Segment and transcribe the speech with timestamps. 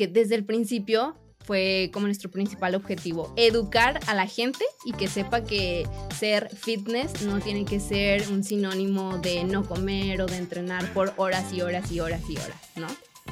[0.00, 1.14] porque desde el principio
[1.44, 5.86] fue como nuestro principal objetivo, educar a la gente y que sepa que
[6.18, 11.12] ser fitness no tiene que ser un sinónimo de no comer o de entrenar por
[11.18, 12.86] horas y horas y horas y horas, ¿no?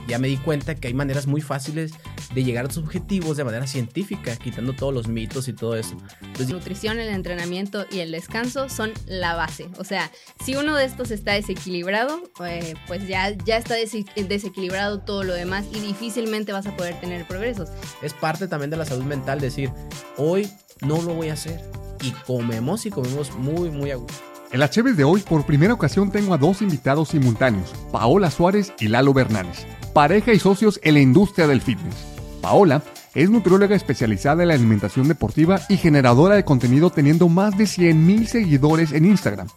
[0.09, 1.93] Ya me di cuenta que hay maneras muy fáciles
[2.35, 5.97] de llegar a tus objetivos de manera científica, quitando todos los mitos y todo eso.
[6.39, 9.69] La nutrición, el entrenamiento y el descanso son la base.
[9.79, 10.11] O sea,
[10.45, 15.67] si uno de estos está desequilibrado, eh, pues ya, ya está desequilibrado todo lo demás
[15.73, 17.71] y difícilmente vas a poder tener progresos.
[18.03, 19.71] Es parte también de la salud mental decir,
[20.17, 20.51] hoy
[20.81, 21.61] no lo voy a hacer.
[22.01, 24.19] Y comemos y comemos muy, muy a gusto.
[24.53, 28.73] En la Cheves de hoy, por primera ocasión, tengo a dos invitados simultáneos, Paola Suárez
[28.79, 29.67] y Lalo Bernales
[29.99, 31.97] pareja y socios en la industria del fitness.
[32.41, 32.85] Paola
[33.17, 38.27] es nutrióloga especializada en la alimentación deportiva y generadora de contenido teniendo más de 100.000
[38.27, 39.49] seguidores en Instagram.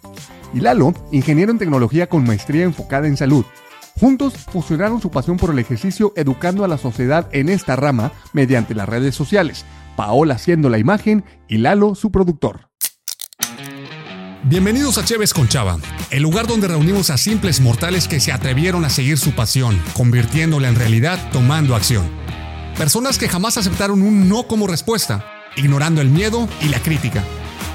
[0.52, 3.46] Y Lalo, ingeniero en tecnología con maestría enfocada en salud.
[4.00, 8.74] Juntos fusionaron su pasión por el ejercicio educando a la sociedad en esta rama mediante
[8.74, 9.64] las redes sociales,
[9.96, 12.71] Paola siendo la imagen y Lalo su productor.
[14.44, 15.78] Bienvenidos a Cheves con Chava,
[16.10, 20.68] el lugar donde reunimos a simples mortales que se atrevieron a seguir su pasión, convirtiéndola
[20.68, 22.10] en realidad tomando acción.
[22.76, 25.24] Personas que jamás aceptaron un no como respuesta,
[25.56, 27.24] ignorando el miedo y la crítica.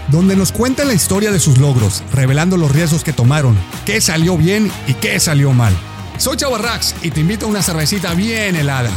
[0.09, 4.37] Donde nos cuentan la historia de sus logros, revelando los riesgos que tomaron, qué salió
[4.37, 5.73] bien y qué salió mal.
[6.19, 8.91] Soy Chava Rax y te invito a una cervecita bien helada.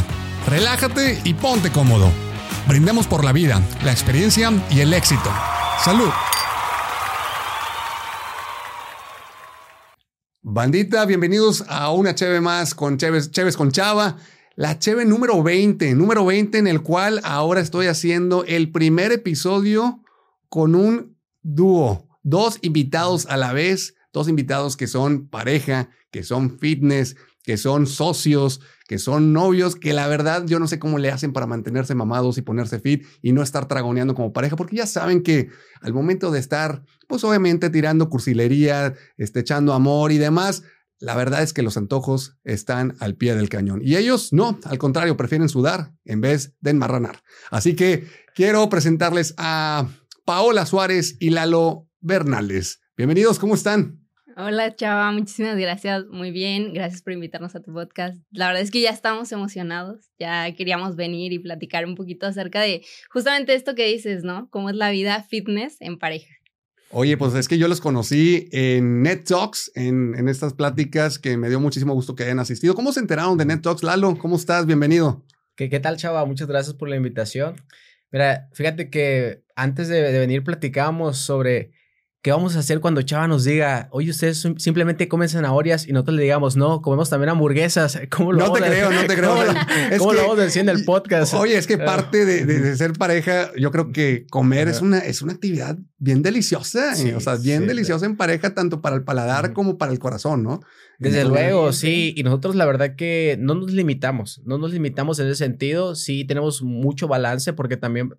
[0.48, 2.10] Relájate y ponte cómodo.
[2.66, 5.30] Brindemos por la vida, la experiencia y el éxito.
[5.84, 6.10] ¡Salud!
[10.42, 14.16] Bandita, bienvenidos a una Cheve más con Cheves, con Chava.
[14.56, 20.02] La Cheve número 20, número 20 en el cual ahora estoy haciendo el primer episodio
[20.48, 26.58] con un dúo, dos invitados a la vez, dos invitados que son pareja, que son
[26.58, 31.10] fitness, que son socios, que son novios, que la verdad yo no sé cómo le
[31.10, 34.86] hacen para mantenerse mamados y ponerse fit y no estar tragoneando como pareja, porque ya
[34.86, 35.48] saben que
[35.80, 40.62] al momento de estar, pues obviamente tirando cursilería, este, echando amor y demás,
[40.98, 43.80] la verdad es que los antojos están al pie del cañón.
[43.82, 47.22] Y ellos no, al contrario, prefieren sudar en vez de enmarranar.
[47.50, 49.88] Así que quiero presentarles a
[50.26, 52.80] Paola Suárez y Lalo Bernales.
[52.96, 53.99] Bienvenidos, ¿cómo están?
[54.36, 58.16] Hola Chava, muchísimas gracias, muy bien, gracias por invitarnos a tu podcast.
[58.30, 62.60] La verdad es que ya estamos emocionados, ya queríamos venir y platicar un poquito acerca
[62.60, 64.48] de justamente esto que dices, ¿no?
[64.50, 66.32] Cómo es la vida fitness en pareja.
[66.90, 71.36] Oye, pues es que yo los conocí en Net Talks, en, en estas pláticas que
[71.36, 72.74] me dio muchísimo gusto que hayan asistido.
[72.74, 73.82] ¿Cómo se enteraron de Net Talks?
[73.82, 74.66] Lalo, ¿cómo estás?
[74.66, 75.24] Bienvenido.
[75.56, 76.24] ¿Qué, qué tal, Chava?
[76.24, 77.56] Muchas gracias por la invitación.
[78.12, 81.72] Mira, fíjate que antes de, de venir platicábamos sobre
[82.22, 86.16] ¿Qué vamos a hacer cuando Chava nos diga, oye, ustedes simplemente comen zanahorias y nosotros
[86.16, 87.98] le digamos, no, comemos también hamburguesas?
[88.10, 89.36] ¿Cómo lo no te creo, no te creo.
[89.98, 91.32] ¿Cómo, lo vamos a decir en el podcast?
[91.32, 91.84] Oye, es que ah.
[91.86, 96.22] parte de, de, ser pareja, yo creo que comer es una, es una actividad bien
[96.22, 99.98] deliciosa, eh, o sea, bien deliciosa en pareja, tanto para el paladar como para el
[99.98, 100.60] corazón, ¿no?
[100.98, 102.14] Desde luego, sí.
[102.16, 105.94] Y nosotros la verdad que no nos limitamos, no nos limitamos en ese sentido.
[105.94, 108.14] Sí tenemos mucho balance porque también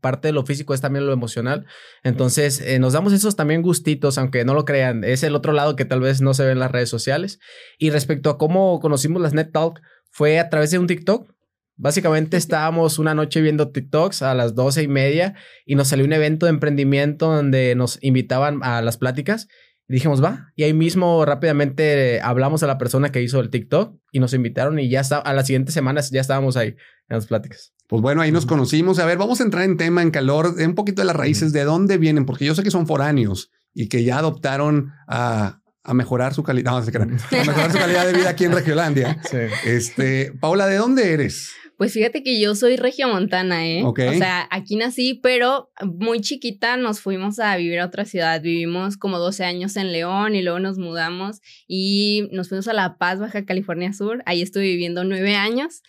[0.00, 1.66] parte de lo físico es también lo emocional.
[2.04, 5.02] Entonces eh, nos damos esos también gustitos, aunque no lo crean.
[5.02, 7.38] Es el otro lado que tal vez no se ve en las redes sociales.
[7.78, 11.32] Y respecto a cómo conocimos las Net Talk, fue a través de un TikTok.
[11.76, 15.34] Básicamente estábamos una noche viendo TikToks a las doce y media
[15.64, 19.48] y nos salió un evento de emprendimiento donde nos invitaban a las pláticas
[19.92, 20.52] dijimos, va.
[20.56, 24.78] Y ahí mismo rápidamente hablamos a la persona que hizo el TikTok y nos invitaron
[24.78, 27.74] y ya está, a las siguientes semanas ya estábamos ahí en las pláticas.
[27.88, 28.98] Pues bueno, ahí nos conocimos.
[28.98, 31.64] A ver, vamos a entrar en tema, en calor, un poquito de las raíces, de
[31.64, 36.32] dónde vienen, porque yo sé que son foráneos y que ya adoptaron a, a mejorar
[36.32, 39.20] su calidad, no, a mejorar su calidad de vida aquí en Regiolandia.
[39.30, 39.38] Sí.
[39.66, 41.52] Este, Paula, ¿de dónde eres?
[41.82, 43.82] Pues fíjate que yo soy regiomontana, ¿eh?
[43.82, 48.40] O sea, aquí nací, pero muy chiquita nos fuimos a vivir a otra ciudad.
[48.40, 52.98] Vivimos como 12 años en León y luego nos mudamos y nos fuimos a La
[52.98, 54.22] Paz, Baja California Sur.
[54.26, 55.82] Ahí estuve viviendo nueve años.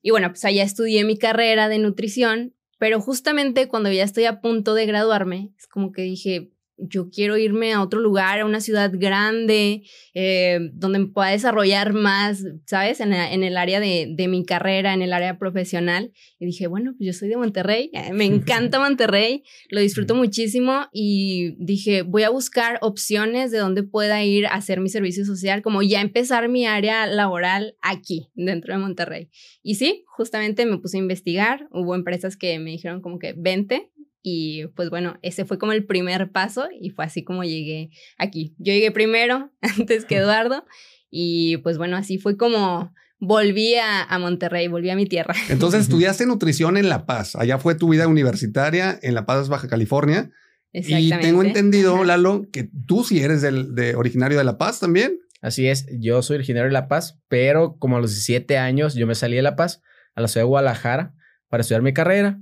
[0.00, 4.40] Y bueno, pues allá estudié mi carrera de nutrición, pero justamente cuando ya estoy a
[4.40, 6.52] punto de graduarme, es como que dije,
[6.88, 9.82] yo quiero irme a otro lugar, a una ciudad grande,
[10.14, 13.00] eh, donde me pueda desarrollar más, ¿sabes?
[13.00, 16.12] En, el área de, mi carrera, en el área profesional.
[16.38, 21.56] Y dije, bueno, pues yo soy de Monterrey, me encanta Monterrey, lo disfruto muchísimo y
[21.58, 25.82] dije, voy a buscar opciones de donde pueda ir a hacer mi servicio social, como
[25.82, 29.30] ya empezar mi área laboral aquí, dentro de Monterrey.
[29.62, 33.90] Y sí, justamente me puse a investigar, hubo empresas que me dijeron como que vente,
[34.22, 38.54] y pues bueno, ese fue como el primer paso y fue así como llegué aquí.
[38.58, 40.64] Yo llegué primero, antes que Eduardo,
[41.10, 45.34] y pues bueno, así fue como volví a, a, Monterrey, volví a mi tierra.
[45.48, 47.36] Entonces estudiaste nutrición en La Paz.
[47.36, 50.30] Allá fue tu vida universitaria en La Paz, Baja California.
[50.72, 55.18] Y tengo entendido, Lalo, que tú sí eres del, de originario de La Paz también.
[55.42, 59.06] Así es, yo soy originario de La Paz, pero como a los 17 años yo
[59.06, 59.82] me salí de La Paz
[60.14, 61.14] a la ciudad de Guadalajara
[61.48, 62.38] para estudiar mi carrera.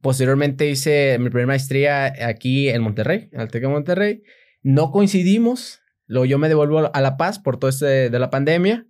[0.00, 4.22] Posteriormente hice mi primera maestría aquí en Monterrey, en el TEC de Monterrey.
[4.62, 8.86] No coincidimos, luego yo me devuelvo a La Paz por todo este de la pandemia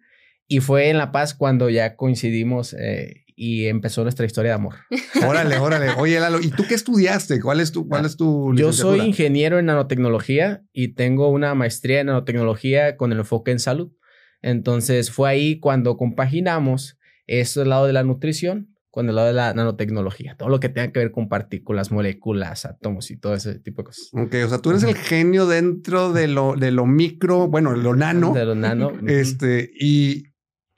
[0.48, 4.74] y fue en La Paz cuando ya coincidimos eh, y empezó nuestra historia de amor.
[5.26, 5.90] Órale, órale.
[5.98, 7.40] Oye, Lalo, ¿y tú qué estudiaste?
[7.40, 12.00] ¿Cuál es tu, cuál es tu Yo soy ingeniero en nanotecnología y tengo una maestría
[12.00, 13.92] en nanotecnología con el enfoque en salud.
[14.40, 19.52] Entonces fue ahí cuando compaginamos este lado de la nutrición con el lado de la
[19.52, 23.82] nanotecnología, todo lo que tenga que ver con partículas, moléculas, átomos y todo ese tipo
[23.82, 24.08] de cosas.
[24.14, 27.94] Ok, o sea, tú eres el genio dentro de lo, de lo micro, bueno, lo
[27.94, 28.32] nano.
[28.32, 28.92] De lo nano.
[29.06, 30.28] Este, y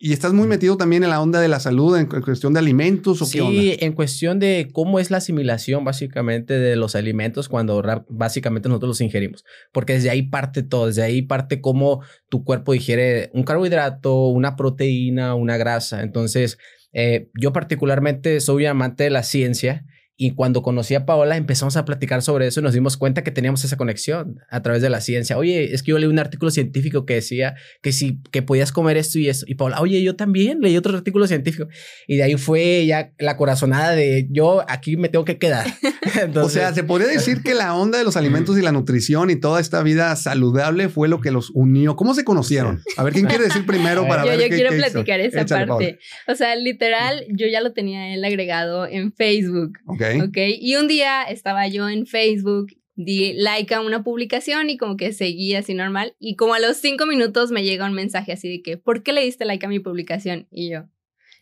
[0.01, 3.21] y estás muy metido también en la onda de la salud, en cuestión de alimentos
[3.21, 7.49] o sí, qué Sí, en cuestión de cómo es la asimilación básicamente de los alimentos
[7.49, 9.45] cuando básicamente nosotros los ingerimos.
[9.73, 14.55] Porque desde ahí parte todo, desde ahí parte cómo tu cuerpo digiere un carbohidrato, una
[14.55, 16.05] proteína, una grasa.
[16.05, 16.59] Entonces,
[16.93, 19.85] eh, yo particularmente soy amante de la ciencia
[20.21, 23.31] y cuando conocí a Paola empezamos a platicar sobre eso y nos dimos cuenta que
[23.31, 25.39] teníamos esa conexión a través de la ciencia.
[25.39, 28.97] Oye, es que yo leí un artículo científico que decía que si que podías comer
[28.97, 29.45] esto y eso.
[29.47, 31.69] Y Paola, oye, yo también leí otro artículo científico.
[32.09, 35.69] Y de ahí fue ya la corazonada de yo aquí me tengo que quedar.
[36.35, 39.37] o sea, se podría decir que la onda de los alimentos y la nutrición y
[39.37, 41.95] toda esta vida saludable fue lo que los unió.
[41.95, 42.83] ¿Cómo se conocieron?
[42.97, 46.01] A ver, ¿quién quiere decir primero para yo, ver Yo quiero platicar esa parte.
[46.27, 49.79] O sea, literal, yo ya lo tenía él agregado en Facebook.
[49.87, 50.08] Ok.
[50.23, 50.37] Ok.
[50.61, 55.13] Y un día estaba yo en Facebook, di like a una publicación y como que
[55.13, 56.15] seguí así normal.
[56.19, 59.13] Y como a los cinco minutos me llega un mensaje así de que, ¿por qué
[59.13, 60.49] le diste like a mi publicación?
[60.51, 60.89] Y yo,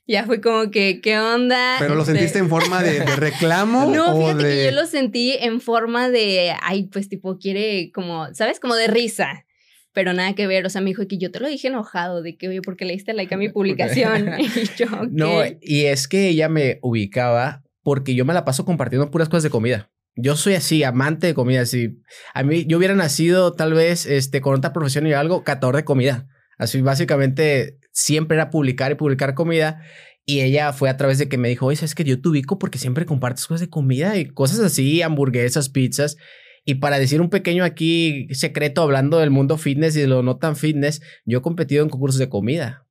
[0.06, 1.76] ya fue como que, ¿qué onda?
[1.78, 3.90] ¿Pero lo este sentiste en forma de, reclamo?
[3.94, 8.60] No, fíjate que yo lo sentí en forma de, ay, pues tipo, quiere como, ¿sabes?
[8.60, 9.46] Como de risa.
[9.92, 12.36] Pero nada que ver, o sea, me dijo que yo te lo dije enojado, de
[12.36, 14.34] que, oye, ¿por qué le diste like a mi publicación?
[14.38, 19.12] y yo, No, y es que ella me ubicaba porque yo me la paso compartiendo
[19.12, 19.92] puras cosas de comida.
[20.16, 22.02] Yo soy así, amante de comida, así.
[22.34, 25.84] A mí, yo hubiera nacido tal vez este, con otra profesión y algo, catador de
[25.84, 26.26] comida.
[26.58, 29.82] Así, básicamente, siempre era publicar y publicar comida.
[30.24, 32.58] Y ella fue a través de que me dijo, oye, es que yo te ubico
[32.58, 36.16] porque siempre compartes cosas de comida y cosas así, hamburguesas, pizzas.
[36.64, 40.38] Y para decir un pequeño aquí secreto, hablando del mundo fitness y de lo no
[40.38, 42.85] tan fitness, yo he competido en concursos de comida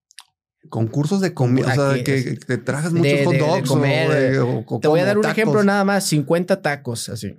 [0.69, 3.71] concursos de comida, o sea, que, te trajes muchos hot dogs.
[3.71, 7.35] O, te voy a dar un ejemplo nada más, 50 tacos, así.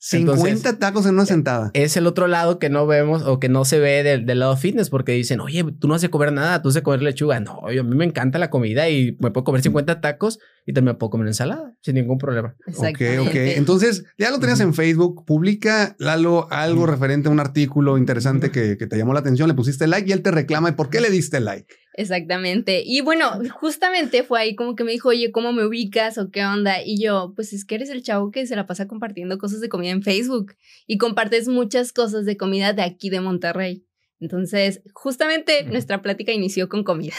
[0.00, 1.70] 50 tacos en una sentada.
[1.74, 4.90] Es el otro lado que no vemos o que no se ve del, lado fitness
[4.90, 7.40] porque dicen, oye, tú no has de comer nada, tú has de comer lechuga.
[7.40, 10.96] No, a mí me encanta la comida y me puedo comer 50 tacos y también
[10.96, 12.54] me puedo comer ensalada sin ningún problema.
[12.76, 13.34] Ok, ok.
[13.56, 18.76] Entonces, ya lo tenías en Facebook, publica Lalo algo referente a un artículo interesante que,
[18.76, 20.68] que, te llamó la atención, le pusiste like y él te reclama.
[20.68, 21.74] ¿Y por qué le diste like?
[21.94, 22.82] Exactamente.
[22.84, 26.44] Y bueno, justamente fue ahí como que me dijo, oye, ¿cómo me ubicas o qué
[26.44, 26.82] onda?
[26.84, 29.70] Y yo, pues es que eres el chavo que se la pasa compartiendo cosas de
[29.70, 30.54] comida en Facebook
[30.86, 33.87] y compartes muchas cosas de comida de aquí de Monterrey.
[34.20, 37.14] Entonces, justamente nuestra plática inició con comida.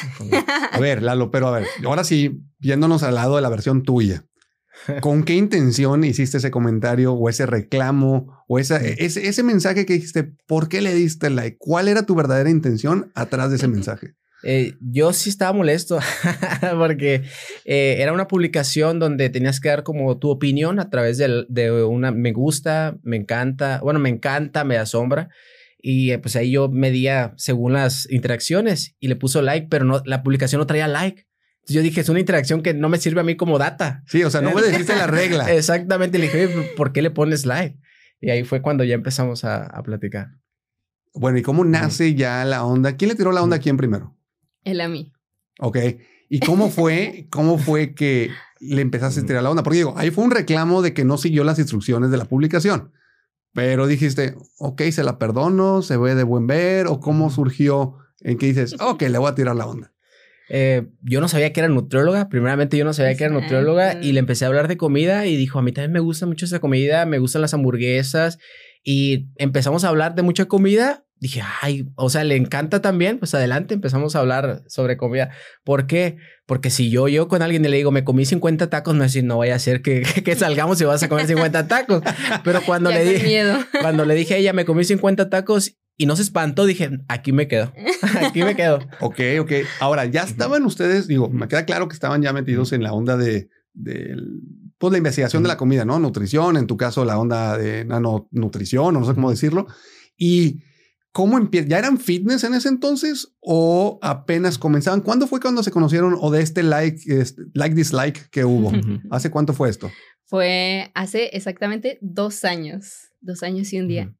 [0.71, 4.25] A ver, Lalo, pero a ver, ahora sí, viéndonos al lado de la versión tuya.
[5.01, 9.93] ¿Con qué intención hiciste ese comentario o ese reclamo o esa, ese, ese mensaje que
[9.93, 10.31] dijiste?
[10.45, 11.57] ¿Por qué le diste like?
[11.57, 14.15] ¿Cuál era tu verdadera intención atrás de ese mensaje?
[14.43, 15.99] Eh, yo sí estaba molesto
[16.77, 17.23] porque
[17.65, 21.83] eh, era una publicación donde tenías que dar como tu opinión a través de, de,
[21.83, 25.29] una me gusta, me encanta, bueno, me encanta, me asombra.
[25.81, 30.01] Y eh, pues ahí yo medía según las interacciones y le puso like, pero no,
[30.05, 31.27] la publicación no traía like.
[31.55, 34.03] Entonces yo dije, es una interacción que no me sirve a mí como data.
[34.07, 35.51] Sí, o sea, no me dijiste la regla.
[35.53, 36.17] Exactamente.
[36.17, 37.79] Le dije, ¿por qué le pones like?
[38.19, 40.27] Y ahí fue cuando ya empezamos a, a platicar.
[41.13, 42.97] Bueno, ¿y cómo nace ya la onda?
[42.97, 44.17] ¿Quién le tiró la onda a quién primero?
[44.63, 45.13] Él a mí.
[45.59, 45.77] Ok.
[46.29, 49.63] ¿Y cómo fue, cómo fue que le empezaste a tirar la onda?
[49.63, 52.91] Porque digo, ahí fue un reclamo de que no siguió las instrucciones de la publicación.
[53.53, 58.37] Pero dijiste, ok, se la perdono, se ve de buen ver, o cómo surgió en
[58.37, 59.93] que dices, ok, le voy a tirar la onda.
[60.49, 62.27] Eh, yo no sabía que era nutrióloga.
[62.27, 65.35] Primeramente, yo no sabía que era nutrióloga y le empecé a hablar de comida y
[65.35, 68.39] dijo: A mí también me gusta mucho esa comida, me gustan las hamburguesas.
[68.83, 73.33] Y empezamos a hablar de mucha comida dije, ay, o sea, le encanta también, pues
[73.35, 75.31] adelante, empezamos a hablar sobre comida.
[75.63, 76.17] ¿Por qué?
[76.45, 79.25] Porque si yo, yo con alguien le digo, me comí 50 tacos, no es decir,
[79.25, 82.01] no vaya a ser que, que, salgamos y vas a comer 50 tacos.
[82.43, 83.43] Pero cuando le dije,
[83.81, 87.33] cuando le dije a ella, me comí 50 tacos y no se espantó, dije, aquí
[87.33, 87.73] me quedo,
[88.21, 88.79] aquí me quedo.
[89.01, 89.51] ok, ok.
[89.81, 93.17] Ahora, ya estaban ustedes, digo, me queda claro que estaban ya metidos en la onda
[93.17, 94.15] de, de
[94.77, 95.99] pues, la investigación de la comida, ¿no?
[95.99, 99.67] Nutrición, en tu caso, la onda de nanonutrición, o no sé cómo decirlo.
[100.17, 100.61] Y
[101.11, 105.01] cómo empieza, ¿ya eran fitness en ese entonces o apenas comenzaban?
[105.01, 108.71] ¿Cuándo fue cuando se conocieron o de este like, este, like dislike que hubo?
[109.11, 109.91] ¿Hace cuánto fue esto?
[110.25, 114.15] Fue hace exactamente dos años, dos años y un día.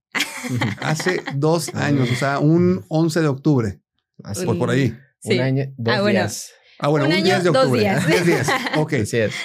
[0.82, 3.82] Hace dos años, o sea, un 11 de octubre.
[4.24, 4.46] Así.
[4.46, 4.98] Por, por ahí.
[5.24, 6.52] Un año, dos ah, días.
[6.80, 7.94] Ah, bueno, un, 10 de octubre.
[7.94, 8.26] Dos días.
[8.26, 8.48] días.
[8.78, 8.94] Ok.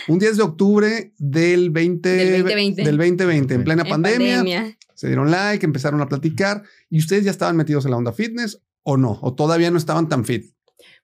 [0.06, 2.82] Un 10 de octubre del 20, del 2020.
[2.84, 4.78] Del 2020, en plena en pandemia, pandemia.
[4.94, 6.62] Se dieron like, empezaron a platicar.
[6.90, 9.18] ¿Y ustedes ya estaban metidos en la onda fitness o no?
[9.22, 10.54] ¿O todavía no estaban tan fit?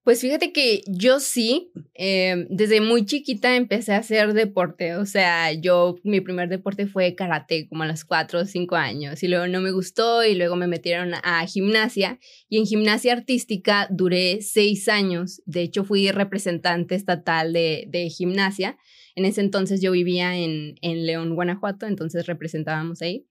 [0.02, 5.52] Pues fíjate que yo sí, em, desde muy chiquita empecé a hacer deporte, o sea,
[5.52, 9.46] yo mi primer deporte fue karate como a los cuatro o cinco años y luego
[9.46, 12.18] no me gustó y luego me metieron a gimnasia
[12.48, 18.78] y en gimnasia artística duré seis años, de hecho fui representante estatal de, de gimnasia,
[19.14, 23.26] en ese entonces yo vivía en, en León, Guanajuato, entonces representábamos ahí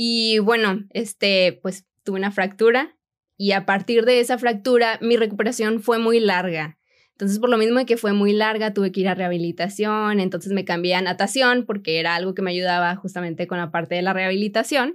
[0.00, 2.96] y bueno, este, pues tuve una fractura
[3.36, 6.78] y a partir de esa fractura mi recuperación fue muy larga.
[7.10, 10.52] Entonces, por lo mismo de que fue muy larga, tuve que ir a rehabilitación, entonces
[10.52, 14.02] me cambié a natación porque era algo que me ayudaba justamente con la parte de
[14.02, 14.94] la rehabilitación.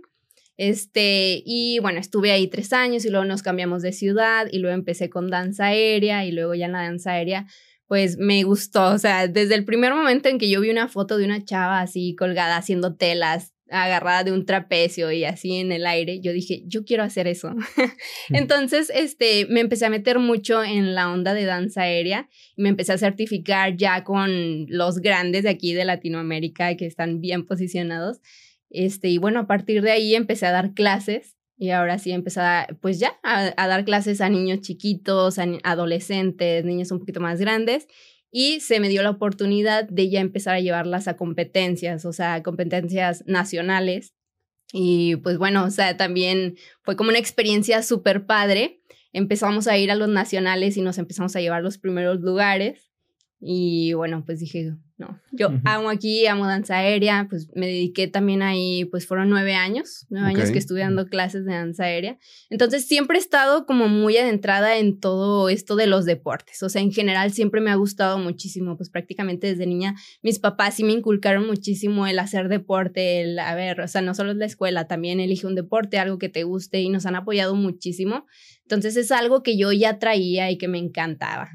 [0.55, 4.73] Este, y bueno, estuve ahí tres años y luego nos cambiamos de ciudad y luego
[4.73, 7.45] empecé con danza aérea y luego ya en la danza aérea,
[7.87, 11.17] pues me gustó, o sea, desde el primer momento en que yo vi una foto
[11.17, 15.85] de una chava así colgada haciendo telas agarrada de un trapecio y así en el
[15.87, 17.55] aire, yo dije, yo quiero hacer eso.
[18.29, 22.69] Entonces, este, me empecé a meter mucho en la onda de danza aérea y me
[22.69, 28.19] empecé a certificar ya con los grandes de aquí de Latinoamérica que están bien posicionados.
[28.69, 32.41] Este, y bueno, a partir de ahí empecé a dar clases y ahora sí empecé
[32.41, 37.19] a, pues ya, a, a dar clases a niños chiquitos, a adolescentes, niños un poquito
[37.19, 37.87] más grandes
[38.35, 42.41] y se me dio la oportunidad de ya empezar a llevarlas a competencias, o sea,
[42.41, 44.15] competencias nacionales.
[44.73, 48.81] Y pues bueno, o sea, también fue como una experiencia súper padre.
[49.13, 52.91] Empezamos a ir a los nacionales y nos empezamos a llevar los primeros lugares.
[53.39, 58.43] Y bueno, pues dije, no, yo amo aquí, amo danza aérea, pues me dediqué también
[58.43, 62.19] ahí, pues fueron nueve años, nueve años que estuve dando clases de danza aérea.
[62.51, 66.81] Entonces siempre he estado como muy adentrada en todo esto de los deportes, o sea,
[66.81, 70.93] en general siempre me ha gustado muchísimo, pues prácticamente desde niña mis papás sí me
[70.93, 74.87] inculcaron muchísimo el hacer deporte, el, a ver, o sea, no solo es la escuela,
[74.87, 78.25] también elige un deporte, algo que te guste y nos han apoyado muchísimo.
[78.61, 81.49] Entonces es algo que yo ya traía y que me encantaba.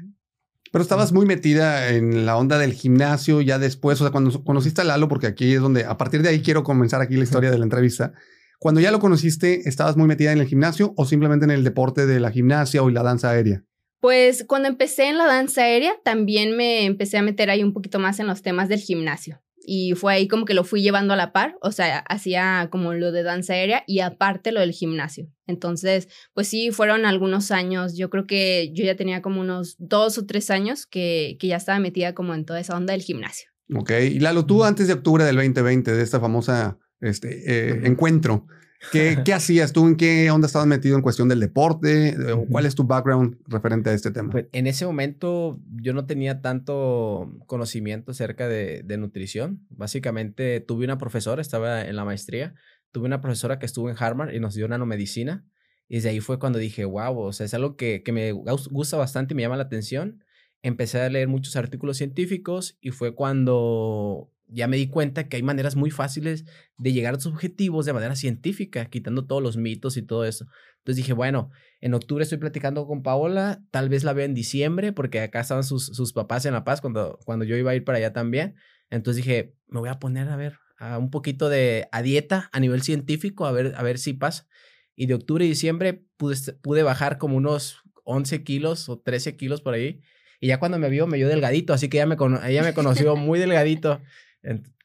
[0.71, 4.81] Pero estabas muy metida en la onda del gimnasio ya después, o sea, cuando conociste
[4.81, 7.51] a Lalo, porque aquí es donde, a partir de ahí quiero comenzar aquí la historia
[7.51, 8.13] de la entrevista.
[8.59, 12.05] Cuando ya lo conociste, ¿estabas muy metida en el gimnasio o simplemente en el deporte
[12.05, 13.63] de la gimnasia o la danza aérea?
[13.99, 17.99] Pues cuando empecé en la danza aérea, también me empecé a meter ahí un poquito
[17.99, 21.15] más en los temas del gimnasio y fue ahí como que lo fui llevando a
[21.15, 25.27] la par, o sea, hacía como lo de danza aérea y aparte lo del gimnasio.
[25.45, 30.17] Entonces, pues sí, fueron algunos años, yo creo que yo ya tenía como unos dos
[30.17, 33.51] o tres años que, que ya estaba metida como en toda esa onda del gimnasio.
[33.75, 38.47] Ok, y Lalo, tú antes de octubre del 2020, de esta famosa este, eh, encuentro,
[38.91, 39.87] ¿Qué, ¿Qué, hacías tú?
[39.87, 42.15] ¿En qué onda estabas metido en cuestión del deporte?
[42.49, 44.31] ¿Cuál es tu background referente a este tema?
[44.31, 49.65] Pues en ese momento yo no tenía tanto conocimiento acerca de, de, nutrición.
[49.69, 52.55] Básicamente tuve una profesora, estaba en la maestría,
[52.91, 55.45] tuve una profesora que estuvo en Harvard y nos dio nanomedicina.
[55.89, 58.95] Y desde ahí fue cuando dije, wow, o sea, es algo que, que me gusta
[58.95, 60.23] bastante y me llama la atención.
[60.61, 65.43] Empecé a leer muchos artículos científicos y fue cuando ya me di cuenta que hay
[65.43, 66.45] maneras muy fáciles
[66.77, 70.45] de llegar a tus objetivos de manera científica, quitando todos los mitos y todo eso.
[70.79, 71.51] Entonces dije, bueno,
[71.81, 75.63] en octubre estoy platicando con Paola, tal vez la vea en diciembre, porque acá estaban
[75.63, 78.55] sus, sus papás en La Paz cuando, cuando yo iba a ir para allá también.
[78.89, 82.59] Entonces dije, me voy a poner a ver a un poquito de a dieta a
[82.59, 84.47] nivel científico, a ver, a ver si pasa.
[84.95, 89.61] Y de octubre y diciembre pude, pude bajar como unos 11 kilos o 13 kilos
[89.61, 90.01] por ahí.
[90.39, 92.17] Y ya cuando me vio, me vio delgadito, así que ella me,
[92.49, 94.01] ella me conoció muy delgadito.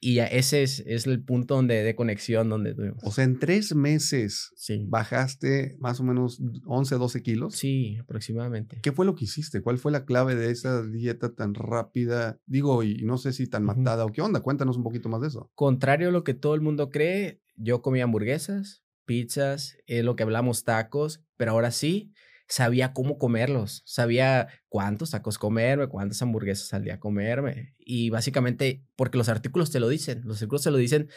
[0.01, 3.01] Y ese es, es, el punto donde, de conexión donde tuvimos.
[3.03, 4.51] O sea, en tres meses
[4.87, 7.55] bajaste más o menos 11, 12 kilos.
[7.55, 8.79] Sí, aproximadamente.
[8.81, 9.61] ¿Qué fue lo que hiciste?
[9.61, 12.39] ¿Cuál fue la clave de esa dieta tan rápida?
[12.45, 14.41] Digo, y no sé si tan matada o qué onda.
[14.41, 15.49] Cuéntanos un poquito más de eso.
[15.55, 20.23] Contrario a lo que todo el mundo cree, yo comía hamburguesas, pizzas, es lo que
[20.23, 22.11] hablamos tacos, pero ahora sí,
[22.47, 27.75] sabía cómo comerlos, sabía cuántos tacos comerme, cuántas hamburguesas al día comerme.
[27.79, 31.09] Y básicamente, porque los artículos te lo dicen, los artículos te lo dicen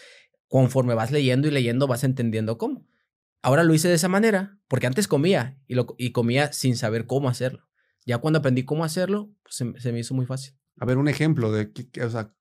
[0.49, 2.87] conforme vas leyendo y leyendo, vas entendiendo cómo.
[3.43, 7.07] Ahora lo hice de esa manera, porque antes comía y, lo, y comía sin saber
[7.07, 7.69] cómo hacerlo.
[8.05, 10.55] Ya cuando aprendí cómo hacerlo, pues se, me hizo muy fácil.
[10.81, 11.71] A ver, un ejemplo de,
[12.03, 12.35] o sea,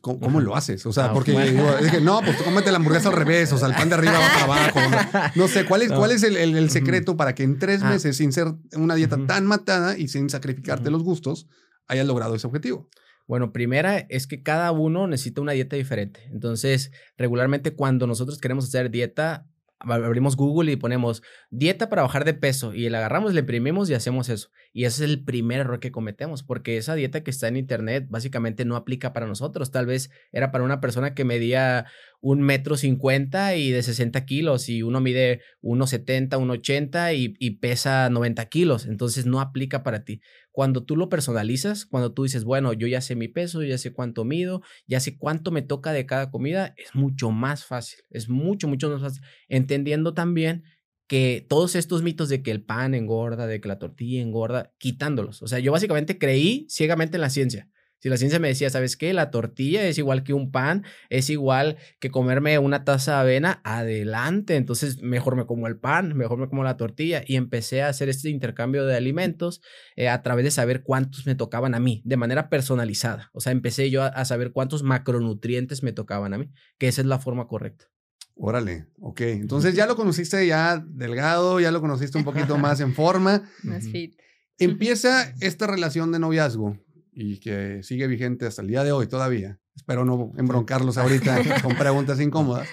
[0.00, 0.84] ¿Cómo, lo haces?
[0.86, 1.32] O sea, ah, porque
[1.80, 3.96] es que no, pues tú cómete la hamburguesa al revés, o sea, el pan de
[3.96, 5.32] arriba va para abajo.
[5.34, 7.90] No, sé, ¿cuál es, cuál es el, el, secreto para que en tres ah.
[7.90, 11.48] meses, sin ser una dieta tan matada y sin sacrificarte los gustos,
[11.86, 12.88] hayas logrado ese objetivo?
[13.26, 16.20] Bueno, primera es que cada uno necesita una dieta diferente.
[16.30, 19.46] Entonces, regularmente cuando nosotros queremos hacer dieta,
[19.86, 23.94] abrimos Google y ponemos dieta para bajar de peso y la agarramos, le imprimimos y
[23.94, 24.50] hacemos eso.
[24.72, 28.06] Y ese es el primer error que cometemos, porque esa dieta que está en internet
[28.08, 29.70] básicamente no aplica para nosotros.
[29.70, 31.86] Tal vez era para una persona que medía
[32.24, 38.08] un metro cincuenta y de 60 kilos y uno mide 1,70, 1,80 y, y pesa
[38.08, 38.86] 90 kilos.
[38.86, 40.22] Entonces no aplica para ti.
[40.50, 43.92] Cuando tú lo personalizas, cuando tú dices, bueno, yo ya sé mi peso, ya sé
[43.92, 47.98] cuánto mido, ya sé cuánto me toca de cada comida, es mucho más fácil.
[48.08, 49.22] Es mucho, mucho más fácil.
[49.48, 50.64] Entendiendo también
[51.06, 55.42] que todos estos mitos de que el pan engorda, de que la tortilla engorda, quitándolos.
[55.42, 57.68] O sea, yo básicamente creí ciegamente en la ciencia.
[58.04, 59.14] Si la ciencia me decía, ¿sabes qué?
[59.14, 63.62] La tortilla es igual que un pan, es igual que comerme una taza de avena,
[63.64, 64.56] adelante.
[64.56, 67.24] Entonces, mejor me como el pan, mejor me como la tortilla.
[67.26, 69.62] Y empecé a hacer este intercambio de alimentos
[69.96, 73.30] eh, a través de saber cuántos me tocaban a mí, de manera personalizada.
[73.32, 77.06] O sea, empecé yo a, saber cuántos macronutrientes me tocaban a mí, que esa es
[77.06, 77.86] la forma correcta.
[78.34, 79.22] Órale, ok.
[79.22, 83.48] Entonces ya lo conociste ya delgado, ya lo conociste un poquito más en forma.
[83.62, 84.14] Más fit.
[84.58, 86.83] Empieza esta relación de noviazgo
[87.14, 89.60] y que sigue vigente hasta el día de hoy todavía.
[89.74, 92.68] Espero no embroncarlos ahorita con preguntas incómodas.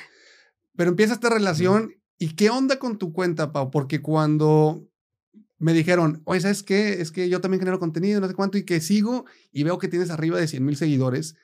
[0.76, 4.88] Pero empieza esta relación y qué onda con tu cuenta, Pau, porque cuando
[5.58, 7.02] me dijeron, oye, ¿sabes qué?
[7.02, 9.88] Es que yo también genero contenido, no sé cuánto, y que sigo y veo que
[9.88, 11.36] tienes arriba de 100 mil seguidores.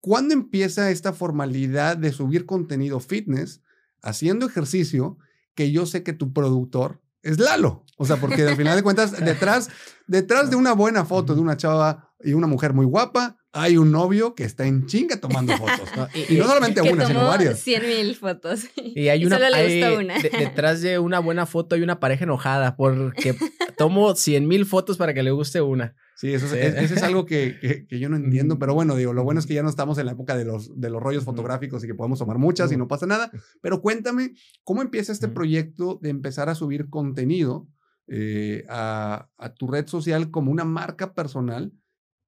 [0.00, 3.62] ¿Cuándo empieza esta formalidad de subir contenido fitness,
[4.02, 5.18] haciendo ejercicio,
[5.54, 7.86] que yo sé que tu productor es Lalo?
[7.96, 9.70] O sea, porque al final de cuentas, detrás,
[10.06, 13.92] detrás de una buena foto de una chava y una mujer muy guapa, hay un
[13.92, 15.88] novio que está en chinga tomando fotos.
[16.28, 17.60] Y, no solamente una, sino varias.
[17.60, 18.64] 100 mil fotos.
[18.76, 19.36] Y hay una.
[19.36, 20.18] Solo le gustó una.
[20.20, 23.36] detrás de una buena foto hay una pareja enojada porque
[23.78, 25.94] tomo 100 mil fotos para que le guste una.
[26.16, 29.24] Sí, eso es, eso es algo que, que, yo no entiendo, pero bueno, digo, lo
[29.24, 31.82] bueno es que ya no estamos en la época de los, de los rollos fotográficos
[31.82, 33.32] y que podemos tomar muchas y no pasa nada.
[33.60, 34.32] Pero cuéntame,
[34.62, 37.66] ¿cómo empieza este proyecto de empezar a subir contenido
[38.06, 41.72] eh, a, a tu red social como una marca personal?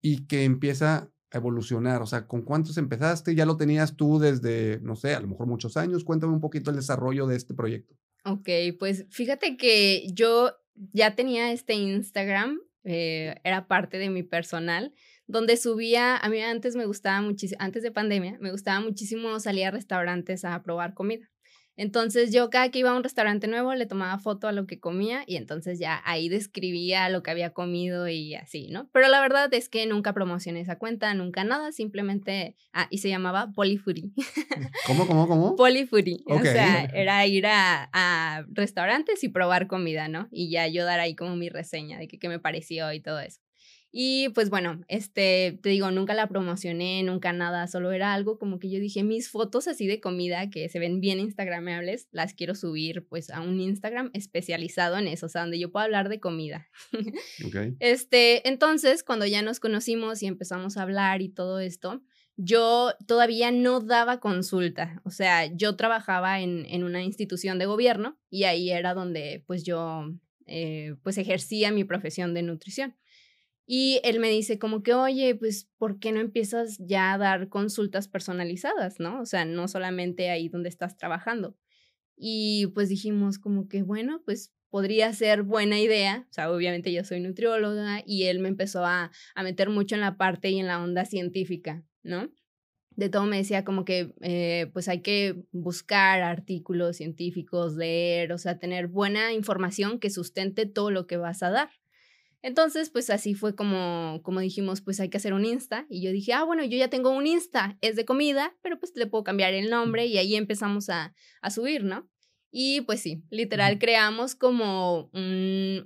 [0.01, 2.03] Y que empieza a evolucionar?
[2.03, 3.35] O sea, ¿con cuántos empezaste?
[3.35, 6.05] ¿Ya lo tenías tú desde, no sé, a lo mejor muchos años?
[6.05, 7.97] Cuéntame un poquito el desarrollo de este proyecto.
[8.25, 10.53] Ok, pues fíjate que yo
[10.93, 14.93] ya tenía este Instagram, eh, era parte de mi personal,
[15.27, 19.67] donde subía, a mí antes me gustaba muchísimo, antes de pandemia, me gustaba muchísimo salir
[19.67, 21.29] a restaurantes a probar comida.
[21.77, 24.81] Entonces yo cada que iba a un restaurante nuevo le tomaba foto a lo que
[24.81, 28.89] comía y entonces ya ahí describía lo que había comido y así, ¿no?
[28.93, 33.09] Pero la verdad es que nunca promocioné esa cuenta, nunca nada, simplemente, ah, y se
[33.09, 34.12] llamaba Polyfoodie.
[34.87, 35.57] ¿Cómo, cómo, cómo?
[35.57, 36.23] Polyfoodie.
[36.27, 40.29] O sea, era ir a, a, restaurantes y probar comida, ¿no?
[40.31, 43.41] Y ya yo dar ahí como mi reseña de qué me pareció y todo eso.
[43.99, 48.59] Y pues bueno, este, te digo, nunca la promocioné, nunca nada, solo era algo como
[48.59, 52.55] que yo dije, mis fotos así de comida que se ven bien instagramables, las quiero
[52.55, 56.21] subir pues a un Instagram especializado en eso, o sea, donde yo pueda hablar de
[56.21, 56.69] comida.
[57.47, 57.77] Okay.
[57.79, 62.03] Este, entonces, cuando ya nos conocimos y empezamos a hablar y todo esto,
[62.37, 68.19] yo todavía no daba consulta, o sea, yo trabajaba en, en una institución de gobierno
[68.29, 70.07] y ahí era donde pues yo
[70.47, 72.97] eh, pues ejercía mi profesión de nutrición.
[73.67, 77.49] Y él me dice como que, oye, pues, ¿por qué no empiezas ya a dar
[77.49, 79.21] consultas personalizadas, no?
[79.21, 81.57] O sea, no solamente ahí donde estás trabajando.
[82.17, 86.27] Y pues dijimos como que, bueno, pues podría ser buena idea.
[86.31, 90.01] O sea, obviamente yo soy nutrióloga y él me empezó a, a meter mucho en
[90.01, 92.31] la parte y en la onda científica, ¿no?
[92.91, 98.39] De todo me decía como que, eh, pues hay que buscar artículos científicos, leer, o
[98.39, 101.71] sea, tener buena información que sustente todo lo que vas a dar.
[102.42, 105.87] Entonces, pues así fue como, como dijimos, pues hay que hacer un Insta.
[105.88, 108.92] Y yo dije, ah, bueno, yo ya tengo un Insta, es de comida, pero pues
[108.94, 112.09] le puedo cambiar el nombre y ahí empezamos a, a subir, ¿no?
[112.59, 115.11] Y pues sí, literal creamos como,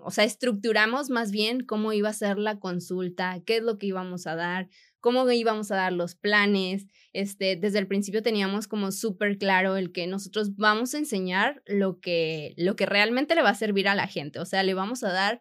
[0.04, 3.86] o sea, estructuramos más bien cómo iba a ser la consulta, qué es lo que
[3.86, 4.68] íbamos a dar,
[5.00, 6.86] cómo íbamos a dar los planes.
[7.12, 11.98] Este, desde el principio teníamos como súper claro el que nosotros vamos a enseñar lo
[11.98, 14.38] que, lo que realmente le va a servir a la gente.
[14.38, 15.40] O sea, le vamos a dar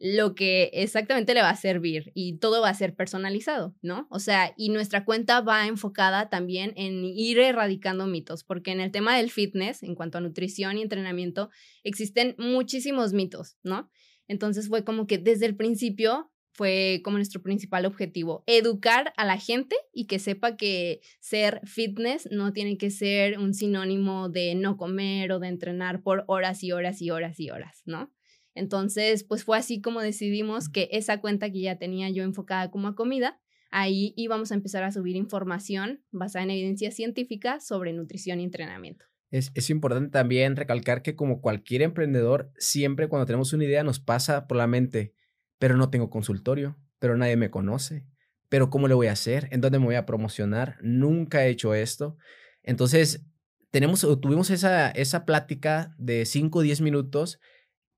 [0.00, 4.06] lo que exactamente le va a servir y todo va a ser personalizado, ¿no?
[4.10, 8.92] O sea, y nuestra cuenta va enfocada también en ir erradicando mitos, porque en el
[8.92, 11.50] tema del fitness, en cuanto a nutrición y entrenamiento,
[11.82, 13.90] existen muchísimos mitos, ¿no?
[14.28, 19.38] Entonces fue como que desde el principio fue como nuestro principal objetivo, educar a la
[19.38, 24.76] gente y que sepa que ser fitness no tiene que ser un sinónimo de no
[24.76, 28.12] comer o de entrenar por horas y horas y horas y horas, ¿no?
[28.58, 32.88] Entonces, pues fue así como decidimos que esa cuenta que ya tenía yo enfocada como
[32.88, 33.40] a comida,
[33.70, 39.04] ahí íbamos a empezar a subir información basada en evidencia científica sobre nutrición y entrenamiento.
[39.30, 44.00] Es, es, importante también recalcar que como cualquier emprendedor, siempre cuando tenemos una idea nos
[44.00, 45.14] pasa por la mente,
[45.58, 48.06] pero no tengo consultorio, pero nadie me conoce,
[48.48, 49.48] pero ¿cómo le voy a hacer?
[49.50, 50.78] ¿En dónde me voy a promocionar?
[50.80, 52.16] Nunca he hecho esto.
[52.62, 53.26] Entonces,
[53.70, 57.38] tenemos, tuvimos esa, esa plática de 5 o 10 minutos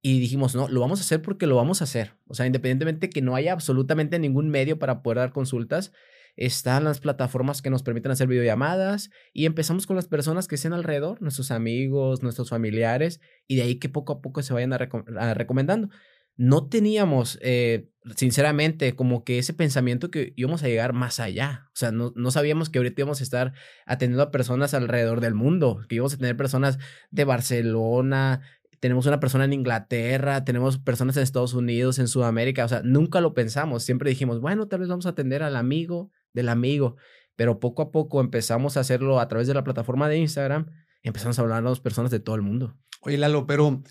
[0.03, 2.15] y dijimos, no, lo vamos a hacer porque lo vamos a hacer.
[2.27, 5.93] O sea, independientemente que no haya absolutamente ningún medio para poder dar consultas,
[6.37, 10.73] están las plataformas que nos permiten hacer videollamadas y empezamos con las personas que estén
[10.73, 15.91] alrededor, nuestros amigos, nuestros familiares, y de ahí que poco a poco se vayan recomendando.
[16.37, 21.67] No teníamos, eh, sinceramente, como que ese pensamiento que íbamos a llegar más allá.
[21.75, 23.53] O sea, no, no sabíamos que ahorita íbamos a estar
[23.85, 26.79] atendiendo a personas alrededor del mundo, que íbamos a tener personas
[27.11, 28.41] de Barcelona,
[28.81, 33.21] tenemos una persona en Inglaterra, tenemos personas en Estados Unidos, en Sudamérica, o sea, nunca
[33.21, 36.97] lo pensamos, siempre dijimos, bueno, tal vez vamos a atender al amigo del amigo,
[37.37, 40.67] pero poco a poco empezamos a hacerlo a través de la plataforma de Instagram,
[41.03, 42.77] empezamos a hablar a las personas de todo el mundo.
[43.03, 43.83] Oye, Lalo, pero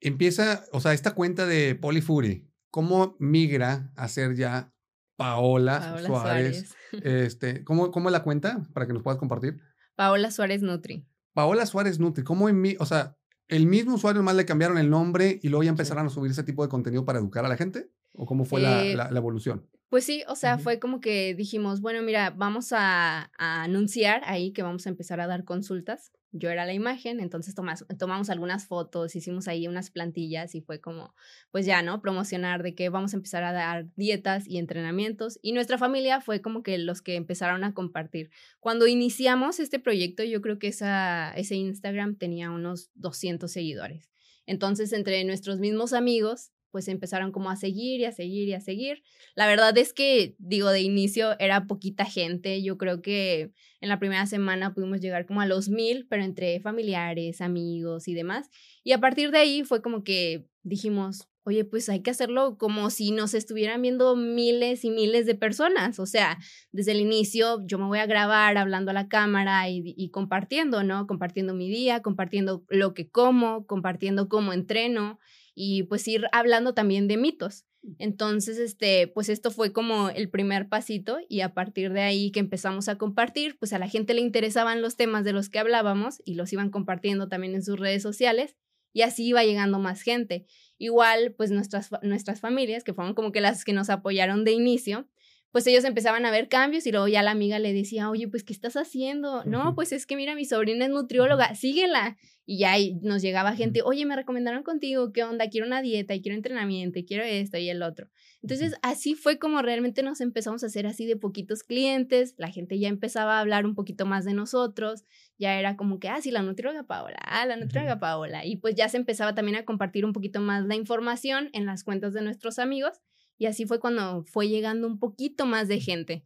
[0.00, 4.72] empieza, o sea, esta cuenta de Polyfury, ¿cómo migra a ser ya
[5.16, 6.74] Paola, Suárez?
[7.02, 9.58] Este, ¿cómo, ¿Cómo es la cuenta para que nos puedas compartir?
[9.96, 11.08] Paola Suárez Nutri.
[11.32, 13.16] Paola Suárez Nutri, ¿cómo en mí, o sea,
[13.48, 16.44] el mismo usuario más le cambiaron el nombre y luego ya empezaron a subir ese
[16.44, 17.90] tipo de contenido para educar a la gente?
[18.12, 19.66] ¿O cómo fue la, eh, evolución?
[19.88, 24.62] Pues sí, o sea, fue como que dijimos, bueno, mira, vamos a, anunciar ahí que
[24.62, 26.12] vamos a empezar a dar consultas.
[26.36, 31.14] Yo era la imagen, entonces tomamos algunas fotos, hicimos ahí unas plantillas y fue como,
[31.52, 32.02] pues ya, ¿no?
[32.02, 35.38] Promocionar de que vamos a empezar a dar dietas y entrenamientos.
[35.42, 38.32] Y nuestra familia fue como que los que empezaron a compartir.
[38.58, 44.10] Cuando iniciamos este proyecto, yo creo que esa, ese Instagram tenía unos 200 seguidores.
[44.44, 48.60] Entonces, entre nuestros mismos amigos, pues empezaron como a seguir y a seguir y a
[48.60, 49.04] seguir.
[49.36, 52.64] La verdad es que, digo, de inicio era poquita gente.
[52.64, 56.58] Yo creo que en la primera semana pudimos llegar como a los mil, pero entre
[56.58, 58.50] familiares, amigos y demás.
[58.82, 62.90] Y a partir de ahí fue como que dijimos, oye, pues hay que hacerlo como
[62.90, 66.00] si nos estuvieran viendo miles y miles de personas.
[66.00, 66.38] O sea,
[66.72, 71.06] desde el inicio yo me voy a grabar hablando a la cámara y, compartiendo, ¿no?
[71.06, 75.20] Compartiendo mi día, compartiendo lo que como, compartiendo cómo entreno
[75.54, 77.64] y pues ir hablando también de mitos.
[77.98, 82.40] Entonces, este, pues esto fue como el primer pasito y a partir de ahí que
[82.40, 86.22] empezamos a compartir, pues a la gente le interesaban los temas de los que hablábamos
[86.24, 88.56] y los iban compartiendo también en sus redes sociales
[88.94, 90.46] y así iba llegando más gente.
[90.78, 95.06] Igual, pues nuestras, nuestras familias, que fueron como que las que nos apoyaron de inicio,
[95.50, 98.42] pues ellos empezaban a ver cambios y luego ya la amiga le decía, oye, pues,
[98.42, 99.44] ¿qué estás haciendo?
[99.44, 102.16] No, pues es que mira, mi sobrina es nutrióloga, síguela.
[102.46, 105.48] Y ya nos llegaba gente, oye, me recomendaron contigo, ¿qué onda?
[105.48, 108.10] Quiero una dieta y quiero entrenamiento y quiero esto y el otro.
[108.42, 112.78] Entonces, así fue como realmente nos empezamos a hacer así de poquitos clientes, la gente
[112.78, 115.04] ya empezaba a hablar un poquito más de nosotros,
[115.38, 118.44] ya era como que, ah, sí, la nutrióloga Paola, ah, la nutrióloga Paola.
[118.44, 121.82] Y pues ya se empezaba también a compartir un poquito más la información en las
[121.82, 123.00] cuentas de nuestros amigos
[123.38, 126.24] y así fue cuando fue llegando un poquito más de gente.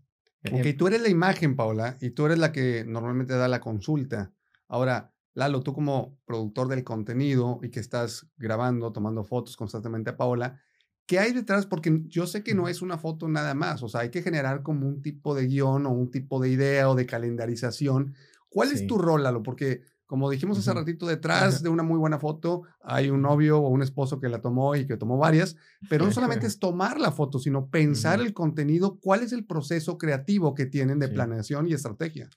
[0.53, 4.33] Ok, tú eres la imagen, Paula, y tú eres la que normalmente da la consulta.
[4.69, 10.17] Ahora, Lalo, tú como productor del contenido y que estás grabando, tomando fotos constantemente a
[10.17, 10.61] Paola,
[11.07, 11.65] ¿qué hay detrás?
[11.65, 14.65] Porque yo sé que no es una foto nada más, o sea, hay que generar
[14.65, 18.17] como un tipo de guion o un tipo de idea o de calendarización.
[18.49, 19.45] ¿Cuál es tu rol, Lalo?
[19.45, 23.69] Porque como dijimos hace ratito, detrás de una muy buena foto hay un novio o
[23.69, 25.55] un esposo que la tomó y que tomó varias,
[25.89, 29.99] pero no solamente es tomar la foto, sino pensar el contenido, cuál es el proceso
[29.99, 32.29] creativo que tienen de planeación y estrategia.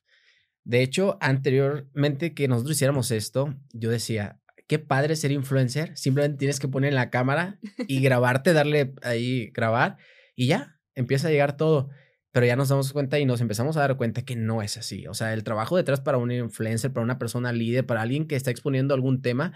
[0.63, 6.59] De hecho, anteriormente que nosotros hiciéramos esto, yo decía, qué padre ser influencer, simplemente tienes
[6.59, 9.97] que poner la cámara y grabarte, darle ahí grabar
[10.35, 11.89] y ya, empieza a llegar todo
[12.31, 15.05] pero ya nos damos cuenta y nos empezamos a dar cuenta que no es así.
[15.07, 18.35] O sea, el trabajo detrás para un influencer, para una persona líder, para alguien que
[18.35, 19.53] está exponiendo algún tema,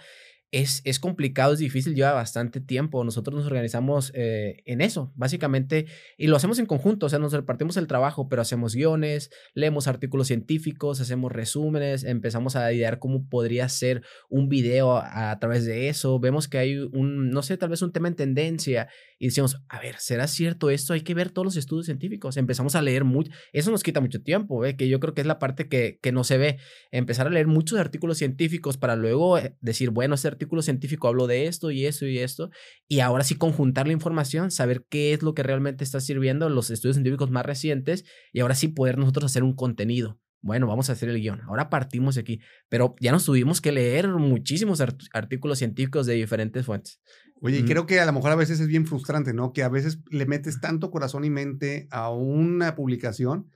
[0.52, 3.04] es, es complicado, es difícil, lleva bastante tiempo.
[3.04, 5.86] Nosotros nos organizamos eh, en eso, básicamente,
[6.18, 9.88] y lo hacemos en conjunto, o sea, nos repartimos el trabajo, pero hacemos guiones, leemos
[9.88, 15.66] artículos científicos, hacemos resúmenes, empezamos a idear cómo podría ser un video a, a través
[15.66, 19.28] de eso, vemos que hay un, no sé, tal vez un tema en tendencia y
[19.28, 20.94] decíamos, a ver, ¿será cierto esto?
[20.94, 22.38] Hay que ver todos los estudios científicos.
[22.38, 23.32] Empezamos a leer mucho.
[23.54, 24.76] Eso nos quita mucho tiempo, ¿eh?
[24.76, 26.58] que yo creo que es la parte que, que no se ve.
[26.92, 31.28] Empezar a leer muchos artículos científicos para luego eh, decir, bueno, este artículo científico habló
[31.28, 32.50] de esto y eso y esto.
[32.88, 36.70] Y ahora sí conjuntar la información, saber qué es lo que realmente está sirviendo los
[36.70, 40.94] estudios científicos más recientes y ahora sí poder nosotros hacer un contenido bueno, vamos a
[40.94, 41.42] hacer el guion.
[41.48, 42.40] Ahora partimos de aquí.
[42.70, 44.80] Pero ya nos tuvimos que leer muchísimos
[45.12, 47.02] artículos científicos de diferentes fuentes.
[47.42, 49.54] Oye, y creo que a lo mejor a veces es bien frustrante, ¿no?
[49.54, 53.50] Que a veces le metes tanto corazón y mente a una publicación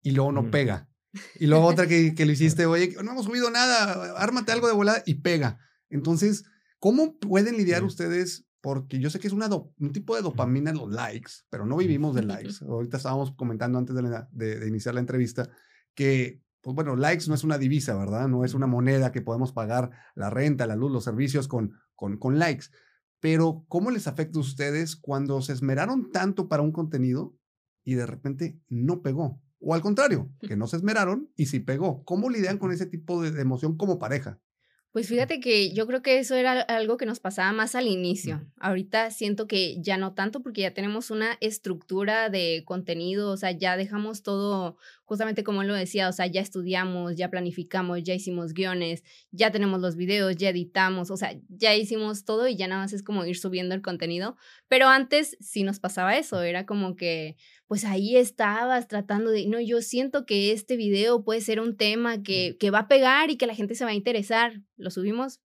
[0.00, 0.88] y luego no pega.
[1.40, 4.74] Y luego otra que, que lo hiciste, oye, no hemos subido nada, ármate algo de
[4.74, 5.58] volada y pega.
[5.90, 6.44] Entonces,
[6.78, 8.46] ¿cómo pueden lidiar ustedes?
[8.60, 12.14] Porque yo sé que es una un tipo de dopamina los likes, pero no vivimos
[12.14, 12.54] de likes.
[12.68, 15.50] Ahorita estábamos comentando antes de, de iniciar la entrevista
[15.98, 18.28] que pues bueno, likes no es una divisa, ¿verdad?
[18.28, 22.18] No es una moneda que podemos pagar la renta, la luz, los servicios con, con,
[22.18, 22.66] con likes.
[23.18, 27.34] Pero, ¿cómo les afecta a ustedes cuando se esmeraron tanto para un contenido
[27.84, 29.40] y de repente no pegó?
[29.58, 32.04] O al contrario, que no se esmeraron y sí pegó.
[32.04, 34.38] ¿Cómo lidian con ese tipo de, emoción como pareja?
[34.98, 38.44] Pues fíjate que yo creo que eso era algo que nos pasaba más al inicio.
[38.58, 43.52] Ahorita siento que ya no tanto porque ya tenemos una estructura de contenido, o sea,
[43.52, 48.52] ya dejamos todo justamente como lo decía, o sea, ya estudiamos, ya planificamos, ya hicimos
[48.52, 52.82] guiones, ya tenemos los videos, ya editamos, o sea, ya hicimos todo y ya nada
[52.82, 54.36] más es como ir subiendo el contenido.
[54.66, 57.36] Pero antes sí nos pasaba eso, era como que,
[57.68, 62.22] pues ahí estabas tratando de, no, yo siento que este video puede ser un tema
[62.22, 64.62] que, que va a pegar y que la gente se va a interesar.
[64.76, 65.40] Lo subimos,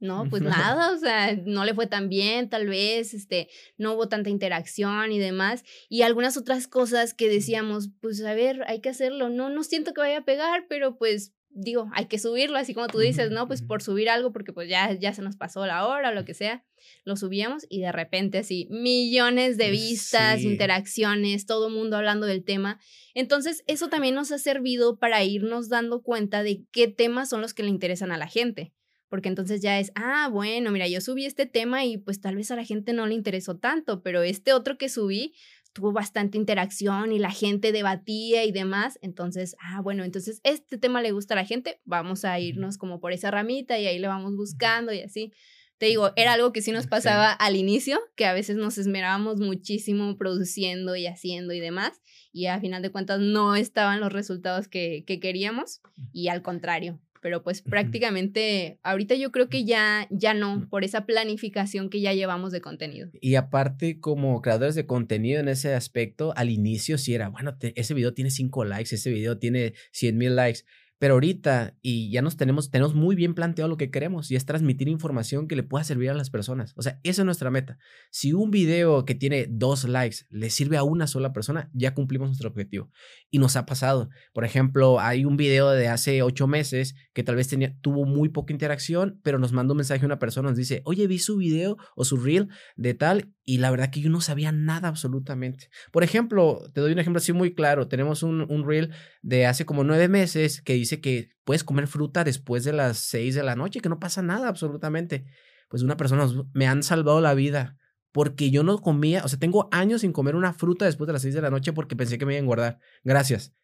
[0.00, 0.42] no, pues
[0.74, 5.12] nada, o sea, no le fue tan bien, tal vez, este, no hubo tanta interacción
[5.12, 5.64] y demás.
[5.90, 9.28] Y algunas otras cosas que decíamos, pues a ver, hay que hacerlo.
[9.28, 12.86] No, no siento que vaya a pegar, pero pues digo, hay que subirlo, así como
[12.86, 13.46] tú dices, ¿no?
[13.46, 16.24] Pues por subir algo, porque pues ya, ya se nos pasó la hora o lo
[16.24, 16.64] que sea.
[17.04, 22.44] Lo subíamos y de repente así, millones de vistas, interacciones, todo el mundo hablando del
[22.44, 22.78] tema.
[23.14, 27.54] Entonces, eso también nos ha servido para irnos dando cuenta de qué temas son los
[27.54, 28.72] que le interesan a la gente
[29.08, 32.50] porque entonces ya es, ah, bueno, mira, yo subí este tema y pues tal vez
[32.50, 35.32] a la gente no le interesó tanto, pero este otro que subí
[35.76, 41.02] tuvo bastante interacción y la gente debatía y demás, entonces, ah, bueno, entonces este tema
[41.02, 44.08] le gusta a la gente, vamos a irnos como por esa ramita y ahí le
[44.08, 45.34] vamos buscando y así.
[45.76, 49.38] Te digo, era algo que sí nos pasaba al inicio, que a veces nos esmerábamos
[49.38, 52.00] muchísimo produciendo y haciendo y demás,
[52.32, 56.98] y a final de cuentas no estaban los resultados que, que queríamos, y al contrario,
[57.20, 62.12] pero pues prácticamente ahorita yo creo que ya, ya no, por esa planificación que ya
[62.12, 63.08] llevamos de contenido.
[63.20, 67.94] Y aparte, como creadores de contenido en ese aspecto, al inicio sí era, bueno, ese
[67.94, 70.60] video tiene 5 likes, ese video tiene 100 mil likes.
[70.98, 74.46] Pero ahorita, y ya nos tenemos, tenemos muy bien planteado lo que queremos, y es
[74.46, 76.72] transmitir información que le pueda servir a las personas.
[76.76, 77.78] O sea, esa es nuestra meta.
[78.10, 82.28] Si un video que tiene dos likes le sirve a una sola persona, ya cumplimos
[82.28, 82.90] nuestro objetivo.
[83.30, 84.08] Y nos ha pasado.
[84.32, 88.30] Por ejemplo, hay un video de hace ocho meses que tal vez tenía, tuvo muy
[88.30, 91.36] poca interacción, pero nos mandó un mensaje a una persona, nos dice, oye, vi su
[91.36, 95.70] video o su reel de tal, y la verdad que yo no sabía nada absolutamente.
[95.92, 97.86] Por ejemplo, te doy un ejemplo así muy claro.
[97.86, 102.24] Tenemos un, un reel de hace como nueve meses que dice que puedes comer fruta
[102.24, 105.26] después de las seis de la noche, que no pasa nada absolutamente.
[105.68, 107.78] Pues una persona me han salvado la vida
[108.10, 111.22] porque yo no comía, o sea, tengo años sin comer una fruta después de las
[111.22, 112.80] seis de la noche porque pensé que me iba a engordar.
[113.04, 113.54] Gracias.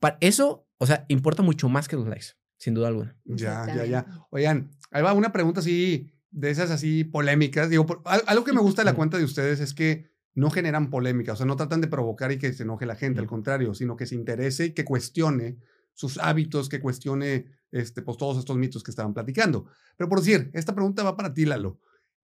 [0.00, 3.16] Para eso, o sea, importa mucho más que los likes, sin duda alguna.
[3.24, 4.06] Ya, ya, ya.
[4.30, 7.70] Oigan, ahí va una pregunta así de esas así polémicas.
[7.70, 11.34] Digo, algo que me gusta de la cuenta de ustedes es que no generan polémica,
[11.34, 13.96] o sea, no tratan de provocar y que se enoje la gente, al contrario, sino
[13.96, 15.58] que se interese y que cuestione
[15.92, 19.66] sus hábitos, que cuestione este, pues, todos estos mitos que estaban platicando.
[19.96, 21.78] Pero por decir, esta pregunta va para ti, Lalo.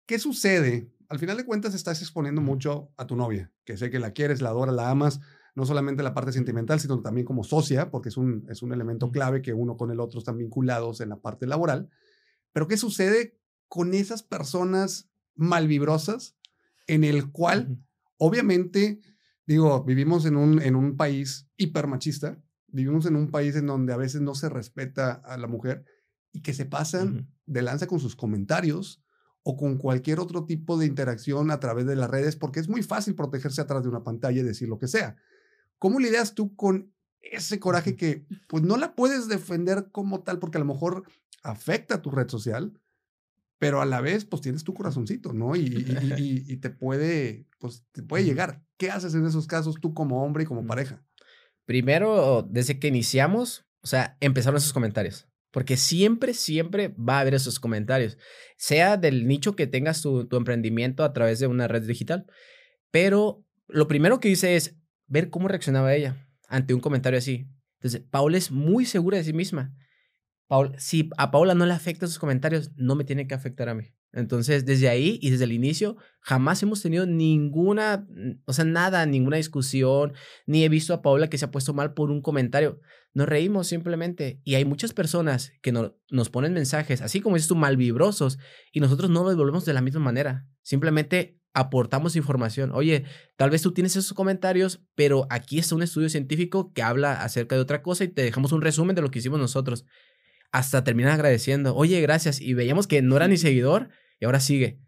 [0.06, 0.90] ¿Qué sucede?
[1.10, 4.42] Al final de cuentas estás exponiendo mucho a tu novia, que sé que la quieres,
[4.42, 5.20] la adoras, la amas,
[5.54, 9.12] no solamente la parte sentimental, sino también como socia, porque es un, es un elemento
[9.12, 11.90] clave que uno con el otro están vinculados en la parte laboral.
[12.54, 13.38] Pero ¿qué sucede
[13.68, 16.36] con esas personas malvibrosas
[16.88, 17.84] en el cual,
[18.18, 19.02] obviamente,
[19.46, 23.98] digo, vivimos en un, en un país hipermachista, vivimos en un país en donde a
[23.98, 25.86] veces no se respeta a la mujer
[26.32, 29.02] y que se pasan de lanza con sus comentarios
[29.44, 32.84] o con cualquier otro tipo de interacción a través de las redes, porque es muy
[32.84, 35.16] fácil protegerse atrás de una pantalla y decir lo que sea.
[35.80, 40.58] ¿Cómo lidias tú con ese coraje que pues no la puedes defender como tal porque
[40.58, 41.04] a lo mejor
[41.44, 42.78] afecta a tu red social,
[43.60, 45.56] pero a la vez, pues tienes tu corazoncito, ¿no?
[45.56, 45.86] Y,
[46.18, 48.64] y, te puede, pues te puede llegar.
[48.78, 51.04] ¿Qué haces en esos casos tú como hombre y como pareja?
[51.66, 55.28] Primero, desde que iniciamos, o sea, empezaron esos comentarios.
[55.52, 58.18] Porque siempre, siempre va a haber esos comentarios,
[58.58, 62.28] sea del nicho que tengas tu, tu emprendimiento a través de una red digital.
[62.92, 64.76] Pero lo primero que hice es
[65.08, 67.48] ver cómo reaccionaba ella ante un comentario así.
[67.80, 69.76] Entonces, Paula es muy segura de sí misma.
[70.48, 73.76] Paula, si a Paula no le afectan sus comentarios, no me tiene que afectar a
[73.76, 73.94] mí.
[74.14, 78.08] Entonces, desde ahí y desde el inicio, jamás hemos tenido ninguna,
[78.46, 80.14] o sea, nada, ninguna discusión,
[80.46, 82.80] ni he visto a Paula que se ha puesto mal por un comentario.
[83.14, 84.40] Nos reímos simplemente.
[84.44, 88.40] Y hay muchas personas que nos ponen mensajes, así como dices tú, malvibrosos,
[88.72, 90.48] y nosotros no lo devolvemos de la misma manera.
[90.62, 92.72] Simplemente aportamos información.
[92.72, 93.06] Oye,
[93.36, 97.56] tal vez tú tienes esos comentarios, pero aquí está un estudio científico que habla acerca
[97.56, 99.86] de otra cosa y te dejamos un resumen de lo que hicimos nosotros
[100.52, 102.42] hasta terminan agradeciendo, oye, gracias.
[102.42, 104.80] Y veíamos que no era ni seguidor y ahora sigue.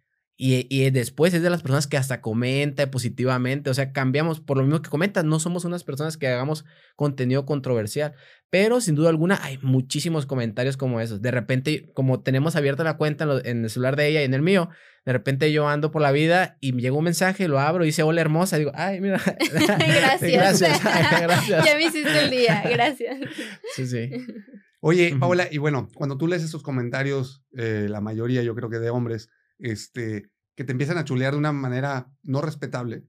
[0.41, 4.55] Y, y, después es de las personas que hasta comenta positivamente, o sea, cambiamos por
[4.55, 6.63] lo mismo que comentas, no somos unas personas que hagamos
[6.95, 8.13] contenido controversial,
[8.49, 11.21] pero sin duda alguna hay muchísimos comentarios como esos.
[11.21, 14.41] De repente, como tenemos abierta la cuenta en, el celular de ella y en el
[14.41, 14.69] mío,
[15.05, 18.03] de repente yo ando por la vida y llega un mensaje, lo abro y dice
[18.03, 19.21] hola hermosa, digo, ay, mira.
[19.51, 20.21] gracias.
[20.21, 20.81] gracias.
[21.21, 21.65] gracias.
[21.65, 23.17] Ya me hiciste el día, gracias.
[23.75, 24.09] Sí, sí.
[24.81, 28.79] Oye, Paola, y bueno, cuando tú lees estos comentarios, eh, la mayoría yo creo que
[28.79, 33.05] de hombres, este, que te empiezan a chulear de una manera no respetable,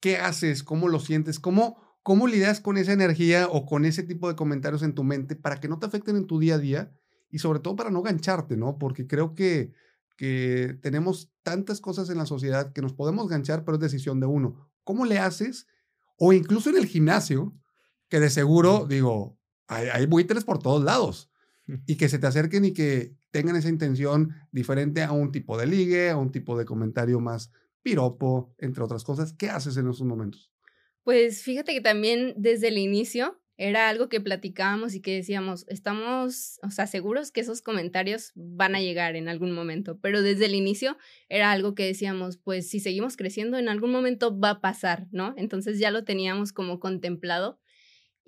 [0.00, 0.64] ¿qué haces?
[0.64, 1.38] ¿Cómo lo sientes?
[1.38, 5.36] ¿Cómo, ¿Cómo lidias con esa energía o con ese tipo de comentarios en tu mente
[5.36, 6.92] para que no te afecten en tu día a día
[7.30, 8.78] y sobre todo para no gancharte, ¿no?
[8.78, 9.72] Porque creo que,
[10.16, 14.26] que tenemos tantas cosas en la sociedad que nos podemos ganchar, pero es decisión de
[14.26, 14.68] uno.
[14.82, 15.66] ¿Cómo le haces?
[16.16, 17.54] O incluso en el gimnasio,
[18.08, 19.37] que de seguro, digo,
[19.68, 21.30] hay, hay buitres por todos lados
[21.86, 25.66] y que se te acerquen y que tengan esa intención diferente a un tipo de
[25.66, 27.52] ligue, a un tipo de comentario más
[27.82, 29.32] piropo, entre otras cosas.
[29.34, 30.50] ¿Qué haces en esos momentos?
[31.04, 36.60] Pues fíjate que también desde el inicio era algo que platicábamos y que decíamos, estamos,
[36.62, 40.54] o sea, seguros que esos comentarios van a llegar en algún momento, pero desde el
[40.54, 40.96] inicio
[41.28, 45.34] era algo que decíamos, pues si seguimos creciendo, en algún momento va a pasar, ¿no?
[45.36, 47.58] Entonces ya lo teníamos como contemplado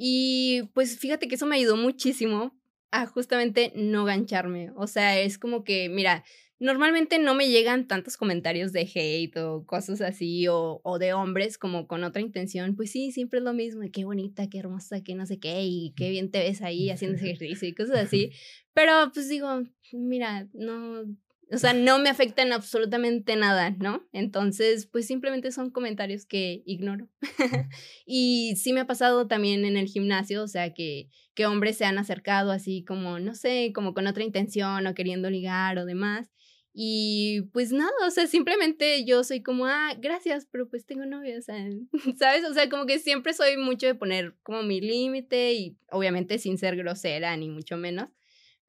[0.02, 2.58] y pues fíjate que eso me ayudó muchísimo
[2.90, 4.70] a justamente no gancharme.
[4.74, 6.24] O sea, es como que, mira,
[6.58, 11.58] normalmente no me llegan tantos comentarios de hate o cosas así o, o, de hombres
[11.58, 12.76] como con otra intención.
[12.76, 15.92] Pues sí, siempre es lo mismo, qué bonita, qué hermosa, qué no sé qué, y
[15.94, 18.30] qué bien te ves ahí haciendo ejercicio y cosas así.
[18.72, 21.04] Pero pues digo, mira, no,
[21.52, 24.06] o sea, no me afectan absolutamente nada, ¿no?
[24.12, 27.08] Entonces, pues simplemente son comentarios que ignoro.
[28.06, 31.84] y sí me ha pasado también en el gimnasio, o sea, que, que hombres se
[31.84, 36.30] han acercado así como, no sé, como con otra intención o queriendo ligar o demás.
[36.72, 41.36] Y pues nada, o sea, simplemente yo soy como, ah, gracias, pero pues tengo novia,
[41.36, 41.56] o sea,
[42.18, 42.44] ¿sabes?
[42.44, 46.58] O sea, como que siempre soy mucho de poner como mi límite y obviamente sin
[46.58, 48.08] ser grosera ni mucho menos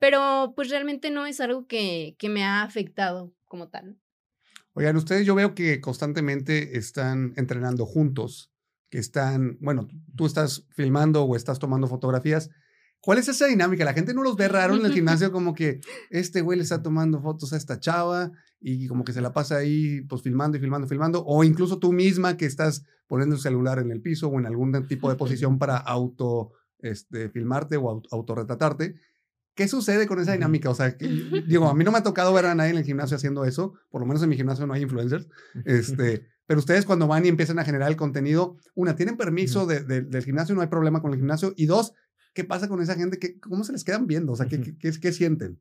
[0.01, 3.99] pero pues realmente no es algo que, que me ha afectado como tal.
[4.73, 8.51] Oigan, ustedes yo veo que constantemente están entrenando juntos,
[8.89, 12.49] que están, bueno, tú estás filmando o estás tomando fotografías.
[12.99, 13.85] ¿Cuál es esa dinámica?
[13.85, 16.81] La gente no los ve raro en el gimnasio como que este güey le está
[16.81, 20.61] tomando fotos a esta chava y como que se la pasa ahí pues filmando y
[20.61, 24.39] filmando, filmando, o incluso tú misma que estás poniendo el celular en el piso o
[24.39, 28.95] en algún tipo de posición para auto este, filmarte o autorretratarte.
[29.55, 30.69] ¿Qué sucede con esa dinámica?
[30.69, 30.95] O sea,
[31.47, 33.73] digo, a mí no me ha tocado ver a nadie en el gimnasio haciendo eso,
[33.89, 35.27] por lo menos en mi gimnasio no hay influencers,
[35.65, 40.23] este, pero ustedes cuando van y empiezan a generar el contenido, una, tienen permiso del
[40.23, 41.93] gimnasio, no hay problema con el gimnasio, y dos,
[42.33, 43.19] ¿qué pasa con esa gente?
[43.19, 44.31] que ¿Cómo se les quedan viendo?
[44.31, 45.59] O sea, ¿qué, qué, qué sienten?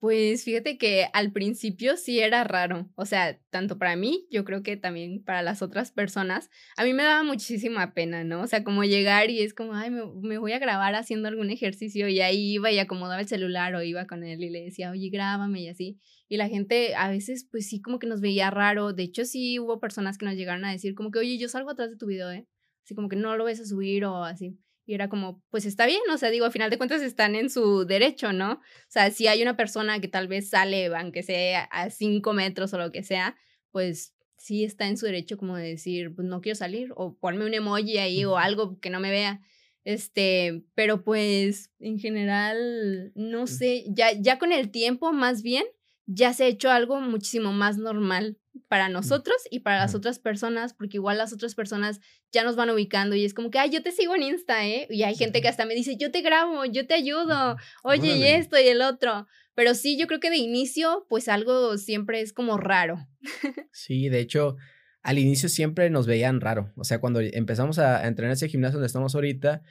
[0.00, 4.62] Pues fíjate que al principio sí era raro, o sea, tanto para mí, yo creo
[4.62, 8.42] que también para las otras personas, a mí me daba muchísima pena, ¿no?
[8.42, 12.06] O sea, como llegar y es como, ay, me, voy a grabar haciendo algún ejercicio
[12.06, 15.08] y ahí iba y acomodaba el celular o iba con él y le decía, oye,
[15.10, 15.98] grábame y así.
[16.28, 18.92] Y la gente a veces, pues sí, como que nos veía raro.
[18.92, 21.70] De hecho, sí hubo personas que nos llegaron a decir como que, oye, yo salgo
[21.70, 22.46] atrás de tu video, ¿eh?
[22.84, 24.58] Así como que no lo ves a subir o así.
[24.88, 27.50] Y era como, pues está bien, o sea, digo, a final de cuentas están en
[27.50, 28.52] su derecho, ¿no?
[28.52, 32.72] O sea, si hay una persona que tal vez sale, aunque sea a cinco metros
[32.72, 33.36] o lo que sea,
[33.70, 37.44] pues sí está en su derecho como de decir, pues no quiero salir, o ponme
[37.44, 39.42] un emoji ahí o algo que no me vea.
[39.84, 45.66] Este, pero pues en general, no sé, ya, ya con el tiempo más bien,
[46.06, 50.74] ya se ha hecho algo muchísimo más normal para nosotros y para las otras personas,
[50.74, 52.00] porque igual las otras personas
[52.32, 54.86] ya nos van ubicando y es como que, ay, yo te sigo en Insta, ¿eh?
[54.90, 58.24] Y hay gente que hasta me dice, yo te grabo, yo te ayudo, oye, y
[58.24, 59.26] esto y el otro.
[59.54, 63.06] Pero sí, yo creo que de inicio, pues algo siempre es como raro.
[63.72, 64.56] Sí, de hecho,
[65.02, 66.72] al inicio siempre nos veían raro.
[66.76, 69.62] O sea, cuando empezamos a entrenar ese gimnasio donde estamos ahorita,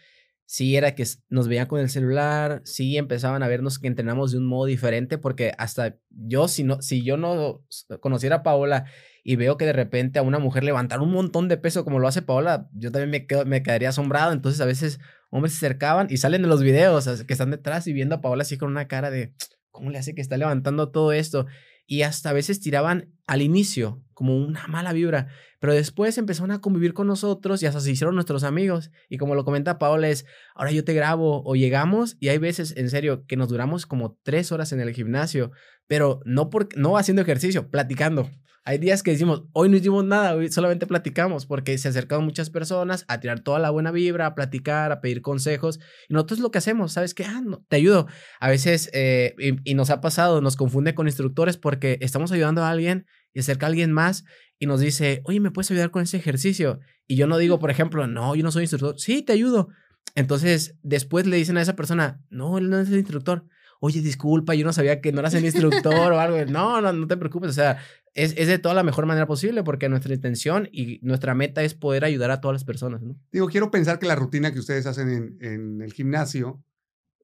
[0.47, 4.37] sí era que nos veían con el celular, sí empezaban a vernos que entrenamos de
[4.37, 7.65] un modo diferente, porque hasta yo, si, no, si yo no
[7.99, 8.85] conociera a Paola
[9.25, 12.07] y veo que de repente a una mujer levantar un montón de peso como lo
[12.07, 14.31] hace Paola, yo también me, me quedaría asombrado.
[14.31, 17.91] Entonces a veces hombres se acercaban y salen de los videos que están detrás y
[17.91, 19.33] viendo a Paola así con una cara de,
[19.69, 21.45] ¿cómo le hace que está levantando todo esto?
[21.87, 25.27] Y hasta a veces tiraban al inicio como una mala vibra,
[25.59, 28.91] pero después empezaron a convivir con nosotros y hasta se hicieron nuestros amigos.
[29.09, 32.75] Y como lo comenta Paola, es, ahora yo te grabo o llegamos y hay veces,
[32.77, 35.51] en serio, que nos duramos como tres horas en el gimnasio,
[35.87, 38.29] pero no, por, no haciendo ejercicio, platicando.
[38.67, 42.49] Hay días que decimos, hoy no hicimos nada, hoy solamente platicamos, porque se acercan muchas
[42.49, 45.79] personas a tirar toda la buena vibra, a platicar, a pedir consejos.
[46.09, 47.23] Y nosotros lo que hacemos, ¿sabes qué?
[47.23, 48.07] Ah, no, te ayudo.
[48.41, 52.69] A veces, eh, y, nos ha pasado, nos confunde con instructores porque estamos ayudando a
[52.69, 54.25] alguien y acerca a alguien más
[54.59, 56.81] y nos dice, oye, ¿me puedes ayudar con ese ejercicio?
[57.07, 58.99] Y yo no digo, por ejemplo, no, yo no soy instructor.
[58.99, 59.69] Sí, te ayudo.
[60.13, 63.45] Entonces, después le dicen a esa persona, no, él no es el instructor
[63.79, 66.37] oye, disculpa, yo no sabía que no eras el instructor o algo.
[66.51, 67.51] No, no, no te preocupes.
[67.51, 67.77] O sea,
[68.13, 71.73] es, es, de toda la mejor manera posible porque nuestra intención y nuestra meta es
[71.73, 73.01] poder ayudar a todas las personas.
[73.01, 73.15] ¿no?
[73.31, 76.63] Digo, quiero pensar que la rutina que ustedes hacen en, en el gimnasio,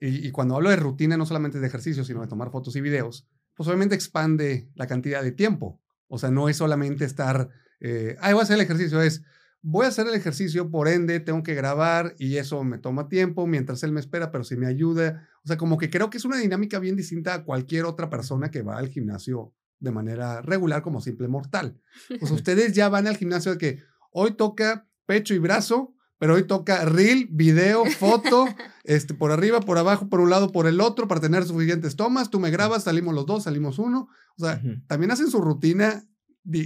[0.06, 3.26] y, cuando hablo de rutina no solamente de ejercicio, sino de tomar fotos y videos,
[3.56, 5.82] pues obviamente expande la cantidad de tiempo.
[6.08, 9.24] O sea, no es solamente estar, eh, voy a hacer el ejercicio, es,
[9.62, 13.48] voy a hacer el ejercicio, por ende, tengo que grabar y eso me toma tiempo
[13.48, 15.30] mientras él me espera, pero si me ayuda.
[15.46, 18.52] O sea, como que creo que es una dinámica bien distinta a cualquier otra persona
[18.52, 19.54] que va al gimnasio
[19.84, 21.78] de manera regular como simple mortal.
[22.20, 26.48] Pues ustedes ya van al gimnasio de que hoy toca pecho y brazo, pero hoy
[26.48, 28.48] toca reel, video, foto,
[28.86, 32.30] este, por arriba, por abajo, por un lado, por el otro, para tener suficientes tomas.
[32.30, 34.08] Tú me grabas, salimos los dos, salimos uno.
[34.38, 36.08] O sea, también hacen su rutina,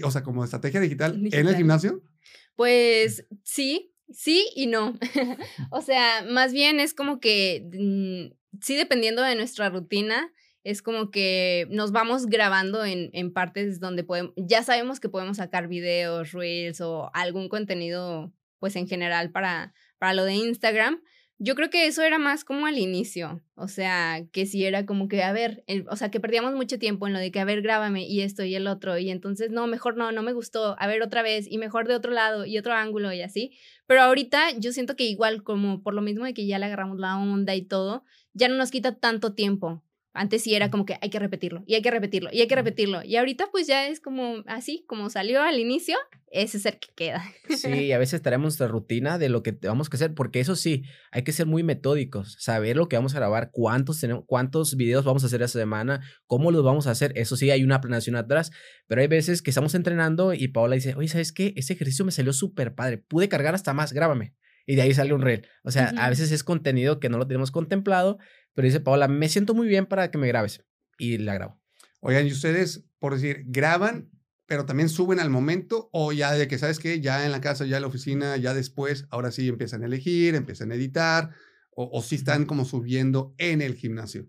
[0.04, 2.04] o sea, como estrategia digital, en el gimnasio.
[2.56, 4.94] Pues sí, sí y no.
[5.72, 10.32] o sea, más bien es como que mm, sí, dependiendo de nuestra rutina,
[10.68, 15.38] es como que nos vamos grabando en, en partes donde podemos, ya sabemos que podemos
[15.38, 21.02] sacar videos, reels o algún contenido, pues en general para, para lo de Instagram.
[21.40, 25.08] Yo creo que eso era más como al inicio, o sea, que si era como
[25.08, 27.62] que, a ver, o sea, que perdíamos mucho tiempo en lo de que, a ver,
[27.62, 30.88] grábame y esto y el otro, y entonces, no, mejor no, no me gustó, a
[30.88, 33.56] ver otra vez, y mejor de otro lado y otro ángulo y así.
[33.86, 36.98] Pero ahorita yo siento que igual, como por lo mismo de que ya le agarramos
[36.98, 38.04] la onda y todo,
[38.34, 39.84] ya no nos quita tanto tiempo.
[40.18, 42.56] Antes sí era como que hay que repetirlo y hay que repetirlo y hay que
[42.56, 43.04] repetirlo.
[43.04, 45.96] Y ahorita pues ya es como así, como salió al inicio,
[46.32, 47.24] ese es el que queda.
[47.58, 50.84] Sí, a veces tenemos nuestra rutina de lo que vamos a hacer, porque eso sí,
[51.12, 55.06] hay que ser muy metódicos, saber lo que vamos a grabar, cuántos, tenemos, cuántos videos
[55.06, 57.14] vamos a hacer esa semana, cómo los vamos a hacer.
[57.16, 58.52] Eso sí, hay una planeación atrás,
[58.88, 61.54] pero hay veces que estamos entrenando y Paola dice, oye, ¿sabes qué?
[61.56, 64.34] Ese ejercicio me salió súper padre, pude cargar hasta más, grábame
[64.68, 65.48] y de ahí sale un reel.
[65.64, 68.20] O sea, a veces es contenido que no lo tenemos contemplado,
[68.58, 70.66] pero dice Paola, me siento muy bien para que me grabes
[70.98, 71.62] y la grabo.
[72.00, 74.10] Oigan, y ustedes, por decir, graban,
[74.48, 77.00] pero también suben al momento o ya de que, ¿sabes qué?
[77.00, 80.34] Ya en la casa, ya en la oficina, ya después, ahora sí empiezan a elegir,
[80.34, 81.36] empiezan a editar
[81.70, 84.28] o, o si están como subiendo en el gimnasio.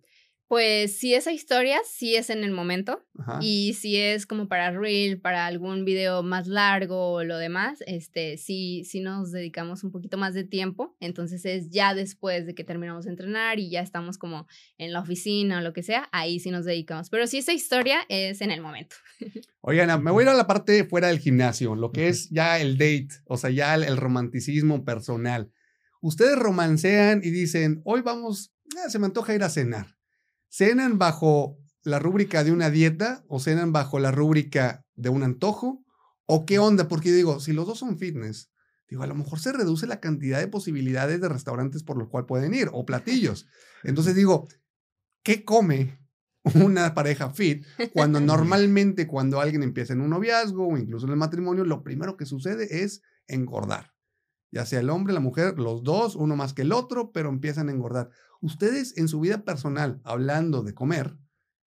[0.48, 3.04] Pues si esa historia sí es en el momento
[3.42, 8.38] y si es como para reel, para algún video más largo o lo demás, este
[8.38, 12.64] sí sí nos dedicamos un poquito más de tiempo, entonces es ya después de que
[12.64, 14.46] terminamos de entrenar y ya estamos como
[14.78, 18.00] en la oficina o lo que sea, ahí sí nos dedicamos, pero si esa historia
[18.08, 18.96] es en el momento.
[19.60, 22.58] Oigan, me voy a ir a la parte fuera del gimnasio, lo que es ya
[22.58, 25.52] el date, o sea, ya el, romanticismo personal.
[26.00, 29.97] Ustedes romancean y dicen, "Hoy vamos, ah, se me antoja ir a cenar."
[30.48, 35.84] ¿Cenan bajo la rúbrica de una dieta o cenan bajo la rúbrica de un antojo?
[36.26, 36.88] ¿O qué onda?
[36.88, 38.50] Porque digo, si los dos son fitness,
[38.88, 42.26] digo, a lo mejor se reduce la cantidad de posibilidades de restaurantes por los cuales
[42.28, 43.46] pueden ir o platillos.
[43.84, 44.48] Entonces digo,
[45.22, 45.98] ¿qué come
[46.54, 51.18] una pareja fit cuando normalmente cuando alguien empieza en un noviazgo o incluso en el
[51.18, 53.92] matrimonio, lo primero que sucede es engordar?
[54.50, 57.68] Ya sea el hombre, la mujer, los dos, uno más que el otro, pero empiezan
[57.68, 58.08] a engordar.
[58.40, 61.16] Ustedes en su vida personal, hablando de comer,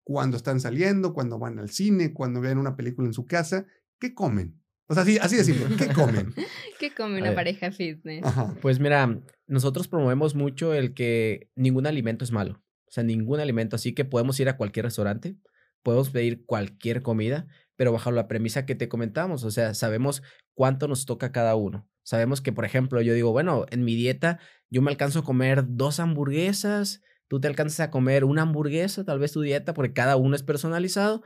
[0.03, 3.65] cuando están saliendo, cuando van al cine, cuando ven una película en su casa,
[3.99, 4.59] ¿qué comen?
[4.87, 6.33] O sea, así, así de simple, ¿qué comen?
[6.79, 8.25] ¿Qué come una pareja fitness?
[8.61, 12.63] Pues mira, nosotros promovemos mucho el que ningún alimento es malo.
[12.87, 13.75] O sea, ningún alimento.
[13.75, 15.37] Así que podemos ir a cualquier restaurante,
[15.83, 19.43] podemos pedir cualquier comida, pero bajo la premisa que te comentamos.
[19.43, 20.23] O sea, sabemos
[20.55, 21.87] cuánto nos toca cada uno.
[22.09, 24.39] Sabemos que, por ejemplo, yo digo, bueno, en mi dieta
[24.71, 29.19] yo me alcanzo a comer dos hamburguesas, tú te alcanzas a comer una hamburguesa, tal
[29.19, 31.21] vez tu dieta, porque cada uno es personalizado,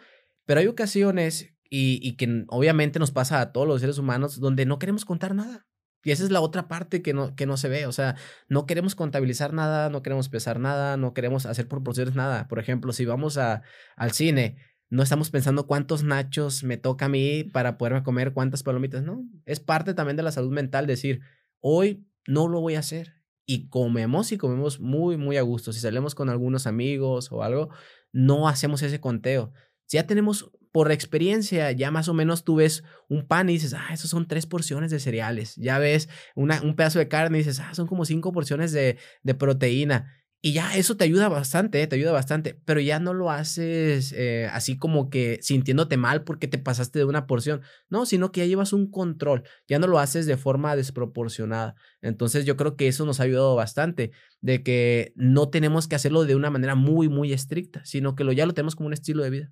[0.46, 4.78] pero hay ocasiones y, que obviamente nos pasa a todos los seres humanos donde no
[4.78, 5.66] queremos contar nada.
[6.04, 7.86] Y esa es la otra parte que no, que no se ve.
[7.86, 8.18] O sea,
[8.50, 12.50] no queremos contabilizar nada, no queremos pesar nada, no queremos hacer proporciones nada.
[12.50, 13.62] Por ejemplo, si vamos a,
[13.96, 14.58] al cine,
[14.94, 19.26] no estamos pensando cuántos nachos me toca a mí para poderme comer, cuántas palomitas, no.
[19.48, 21.22] Es parte también de la salud mental decir,
[21.62, 23.16] hoy no lo voy a hacer.
[23.48, 25.74] Y comemos y comemos muy, muy a gusto.
[25.74, 27.70] Si salimos con algunos amigos o algo,
[28.12, 29.52] no hacemos ese conteo.
[29.88, 33.74] Si ya tenemos por experiencia, ya más o menos tú ves un pan y dices,
[33.74, 35.56] ah, esos son tres porciones de cereales.
[35.56, 39.00] Ya ves una, un pedazo de carne y dices, ah, son como cinco porciones de,
[39.24, 40.23] de proteína.
[40.46, 44.12] Y ya eso te ayuda bastante, eh, te ayuda bastante, pero ya no lo haces
[44.12, 48.42] eh, así como que sintiéndote mal porque te pasaste de una porción, no, sino que
[48.42, 51.76] ya llevas un control, ya no lo haces de forma desproporcionada.
[52.02, 56.26] Entonces yo creo que eso nos ha ayudado bastante, de que no tenemos que hacerlo
[56.26, 59.30] de una manera muy, muy estricta, sino que ya lo tenemos como un estilo de
[59.30, 59.52] vida.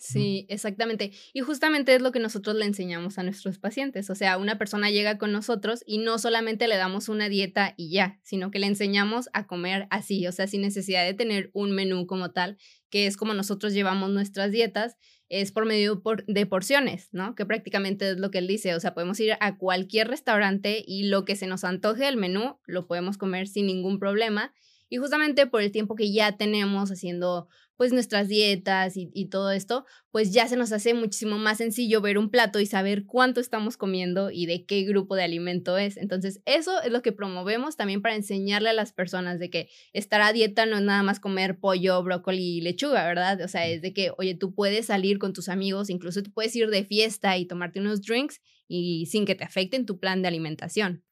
[0.00, 1.12] Sí, exactamente.
[1.34, 4.08] Y justamente es lo que nosotros le enseñamos a nuestros pacientes.
[4.08, 7.90] O sea, una persona llega con nosotros y no solamente le damos una dieta y
[7.92, 11.72] ya, sino que le enseñamos a comer así, o sea, sin necesidad de tener un
[11.72, 12.56] menú como tal,
[12.88, 14.96] que es como nosotros llevamos nuestras dietas,
[15.28, 17.34] es por medio de porciones, ¿no?
[17.34, 18.74] Que prácticamente es lo que él dice.
[18.74, 22.58] O sea, podemos ir a cualquier restaurante y lo que se nos antoje el menú
[22.66, 24.54] lo podemos comer sin ningún problema.
[24.90, 27.48] Y justamente por el tiempo que ya tenemos haciendo
[27.80, 32.18] pues nuestras dietas y, todo esto, pues ya se nos hace muchísimo más sencillo ver
[32.18, 35.96] un plato y saber cuánto estamos comiendo y de qué grupo de alimento es.
[35.96, 40.20] Entonces, eso es lo que promovemos también para enseñarle a las personas de que estar
[40.20, 43.40] a dieta no es nada más comer pollo, brócoli y lechuga, ¿verdad?
[43.42, 46.54] O sea, es de que, oye, tú puedes salir con tus amigos, incluso tú puedes
[46.54, 50.28] ir de fiesta y tomarte unos drinks y sin que te afecten tu plan de
[50.28, 51.02] alimentación.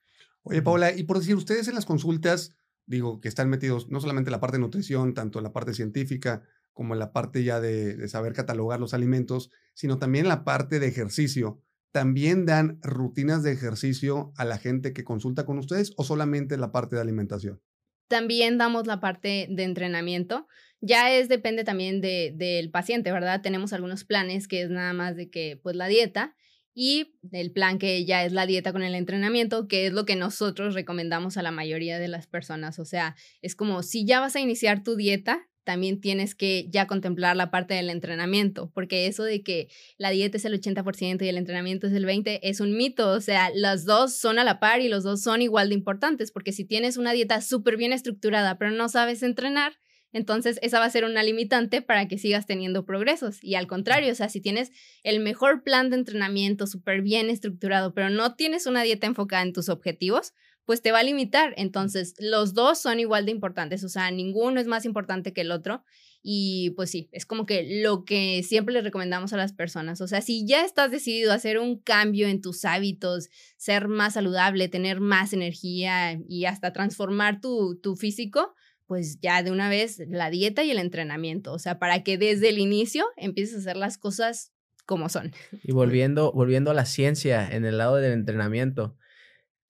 [0.42, 2.57] Oye, Paula, y por decir, ustedes en las consultas,
[2.88, 5.74] digo, que están metidos no solamente en la parte de nutrición, tanto en la parte
[5.74, 10.44] científica, como en la parte ya de, saber catalogar los alimentos, sino también en la
[10.44, 11.62] parte de ejercicio.
[11.92, 16.72] ¿También dan rutinas de ejercicio a la gente que consulta con ustedes o solamente la
[16.72, 17.60] parte de alimentación?
[18.08, 20.46] También damos la parte de entrenamiento.
[20.80, 23.42] Ya es, depende también de, del paciente, ¿verdad?
[23.42, 26.36] Tenemos algunos planes que es nada más de que, pues, la dieta
[26.80, 30.14] y el plan que ya es la dieta con el entrenamiento, que es lo que
[30.14, 32.78] nosotros recomendamos a la mayoría de las personas.
[32.78, 36.86] O sea, es como si ya vas a iniciar tu dieta, también tienes que ya
[36.86, 39.66] contemplar la parte del entrenamiento, porque eso de que
[39.96, 43.20] la dieta es el 80% y el entrenamiento es el 20% es un mito, o
[43.20, 46.52] sea, los dos son a la par y los dos son igual de importantes, porque
[46.52, 49.72] si tienes una dieta súper bien estructurada, pero no sabes entrenar,
[50.12, 53.42] entonces esa va a ser una limitante para que sigas teniendo progresos.
[53.42, 54.70] Y al contrario, o sea, si tienes
[55.02, 59.52] el mejor plan de entrenamiento súper bien estructurado, pero no tienes una dieta enfocada en
[59.52, 60.32] tus objetivos,
[60.64, 61.54] pues te va a limitar.
[61.56, 65.50] Entonces, los dos son igual de importantes, o sea, ninguno es más importante que el
[65.50, 65.82] otro.
[66.22, 70.00] Y pues sí, es como que lo que siempre les recomendamos a las personas.
[70.00, 74.14] O sea, si ya estás decidido a hacer un cambio en tus hábitos, ser más
[74.14, 78.54] saludable, tener más energía y hasta transformar tu, tu físico,
[78.88, 81.52] pues ya de una vez la dieta y el entrenamiento.
[81.52, 84.52] O sea, para que desde el inicio empieces a hacer las cosas
[84.84, 85.30] como son.
[85.62, 88.96] Y volviendo, volviendo a la ciencia en el lado del entrenamiento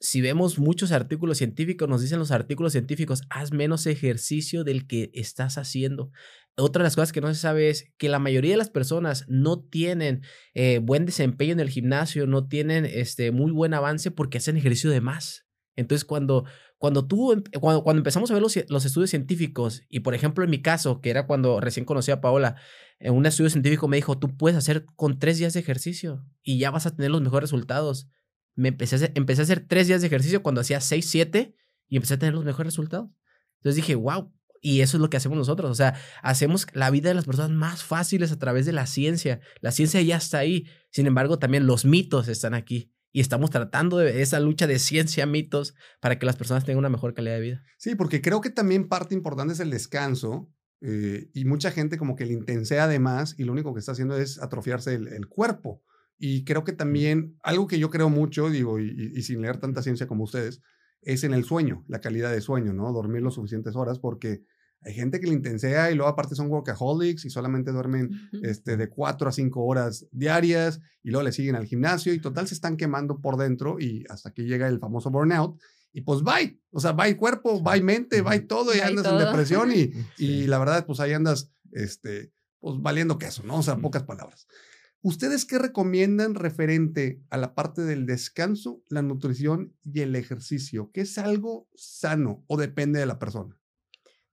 [0.01, 5.11] si vemos muchos artículos científicos, nos dicen los artículos científicos, haz menos ejercicio del que
[5.13, 6.13] estás haciendo.
[6.57, 9.25] Otra de las cosas que no se sabe es que la mayoría de las personas
[9.29, 10.23] no tienen
[10.55, 14.91] eh, buen desempeño en el gimnasio, no tienen este, muy buen avance porque hacen ejercicio
[14.91, 15.47] de más.
[15.77, 16.45] Entonces, cuando,
[16.79, 20.45] cuando tú, em, cuando, cuando empezamos a ver los, los, estudios científicos, y por ejemplo
[20.45, 22.57] en mi caso, que era cuando recién conocí a Paola,
[23.01, 26.71] un estudio científico me dijo, tú puedes hacer con tres días de ejercicio y ya
[26.71, 28.09] vas a tener los mejores resultados
[28.59, 31.55] me empecé a, hacer, empecé a hacer tres días de ejercicio cuando hacía seis, siete
[31.87, 33.09] y empecé a tener los mejores resultados.
[33.59, 35.71] Entonces dije, wow, y eso es lo que hacemos nosotros.
[35.71, 39.41] O sea, hacemos la vida de las personas más fáciles a través de la ciencia.
[39.61, 40.67] La ciencia ya está ahí.
[40.91, 42.93] Sin embargo, también los mitos están aquí.
[43.19, 46.89] Y estamos tratando de esa lucha de ciencia, mitos, para que las personas tengan una
[46.89, 47.65] mejor calidad de vida.
[47.77, 50.49] Sí, porque creo que también parte importante es el descanso.
[50.83, 54.17] Eh, y mucha gente como que le intensea además y lo único que está haciendo
[54.17, 55.83] es atrofiarse el cuerpo.
[56.17, 60.07] Y creo que también algo que yo creo mucho, digo, y, sin leer tanta ciencia
[60.07, 60.61] como ustedes,
[61.03, 62.93] es en el sueño, la calidad de sueño, ¿no?
[62.93, 64.45] Dormir lo suficientes horas, porque
[64.83, 68.11] hay gente que le intensea y luego aparte son workaholics y solamente duermen
[68.43, 72.47] este, de cuatro a cinco horas diarias y luego le siguen al gimnasio y total
[72.47, 75.61] se están quemando por dentro y hasta que llega el famoso burnout
[75.93, 79.73] y pues bye, o sea, bye cuerpo, bye mente, bye todo y andas en depresión
[79.73, 83.59] y, y la verdad pues ahí andas, este, pues valiendo queso, ¿no?
[83.59, 84.47] O sea, pocas palabras.
[85.01, 90.91] ¿Ustedes qué recomiendan referente a la parte del descanso, la nutrición y el ejercicio?
[90.93, 93.58] ¿Qué es algo sano o depende de la persona?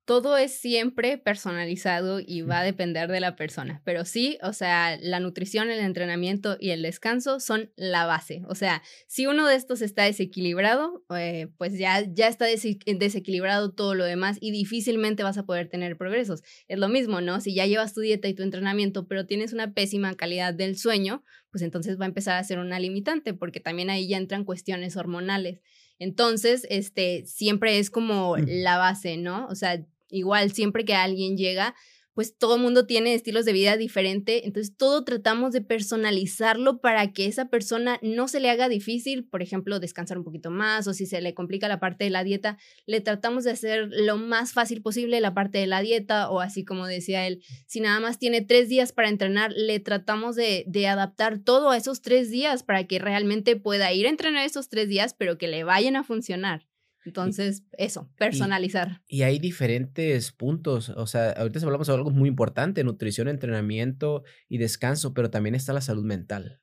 [0.06, 4.98] Todo es siempre personalizado y va a depender de la persona, pero sí, o sea,
[5.02, 8.44] la nutrición, el entrenamiento y el descanso son la base.
[8.48, 13.96] O sea, si uno de estos está desequilibrado, eh, pues ya, ya está desequilibrado todo
[13.96, 16.44] lo demás y difícilmente vas a poder tener progresos.
[16.68, 17.42] Es lo mismo, ¿no?
[17.42, 21.24] Si ya llevas tu dieta y tu entrenamiento, pero tienes una pésima calidad del sueño,
[21.50, 24.98] pues entonces va a empezar a ser una limitante, porque también ahí ya entran cuestiones
[24.98, 25.62] hormonales.
[25.98, 29.48] Entonces, este, siempre es como la base, ¿no?
[29.48, 31.76] O sea, igual siempre que alguien llega,
[32.16, 37.12] pues todo el mundo tiene estilos de vida diferente, entonces todo tratamos de personalizarlo para
[37.12, 40.94] que esa persona no se le haga difícil, por ejemplo, descansar un poquito más o
[40.94, 44.54] si se le complica la parte de la dieta, le tratamos de hacer lo más
[44.54, 48.18] fácil posible la parte de la dieta o así como decía él, si nada más
[48.18, 52.64] tiene tres días para entrenar, le tratamos de, de adaptar todo a esos tres días
[52.64, 56.06] para que realmente pueda ir a entrenar esos tres días, pero que le vayan a
[56.06, 56.66] funcionar.
[57.06, 59.04] Entonces, eso, personalizar.
[59.08, 60.90] Y, hay diferentes puntos.
[60.90, 65.72] O sea, ahorita hablamos de algo muy importante, nutrición, entrenamiento y descanso, pero también está
[65.72, 66.62] la salud mental.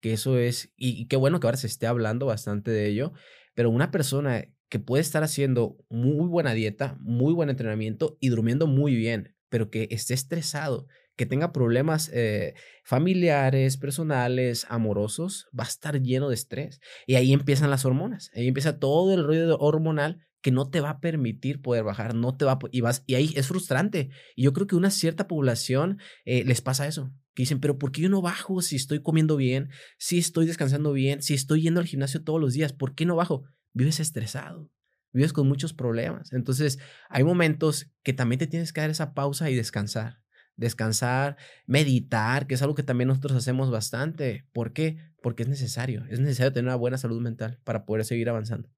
[0.00, 3.12] Que eso es, y, qué bueno que ahora se esté hablando bastante de ello,
[3.54, 8.66] pero una persona que puede estar haciendo muy buena dieta, muy buen entrenamiento y durmiendo
[8.66, 10.88] muy bien, pero que esté estresado,
[11.22, 16.80] que tenga problemas eh, familiares, personales, amorosos, va a estar lleno de estrés.
[17.06, 20.90] Y ahí empiezan las hormonas, ahí empieza todo el ruido hormonal que no te va
[20.90, 24.10] a permitir poder bajar, no te va y vas y ahí es frustrante.
[24.34, 27.92] Y yo creo que una cierta población eh, les pasa eso, que dicen, pero ¿por
[27.92, 29.68] qué yo no bajo si estoy comiendo bien,
[29.98, 32.72] si estoy descansando bien, si estoy yendo al gimnasio todos los días?
[32.72, 33.44] ¿Por qué no bajo?
[33.74, 34.68] Vives estresado,
[35.12, 36.32] vives con muchos problemas.
[36.32, 40.21] Entonces, hay momentos que también te tienes que dar esa pausa y descansar
[40.56, 41.36] descansar,
[41.66, 44.46] meditar, que es algo que también nosotros hacemos bastante.
[44.52, 44.98] ¿Por qué?
[45.22, 48.68] Porque es necesario, es necesario tener una buena salud mental para poder seguir avanzando.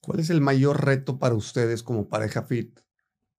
[0.00, 2.80] ¿Cuál es el mayor reto para ustedes como pareja fit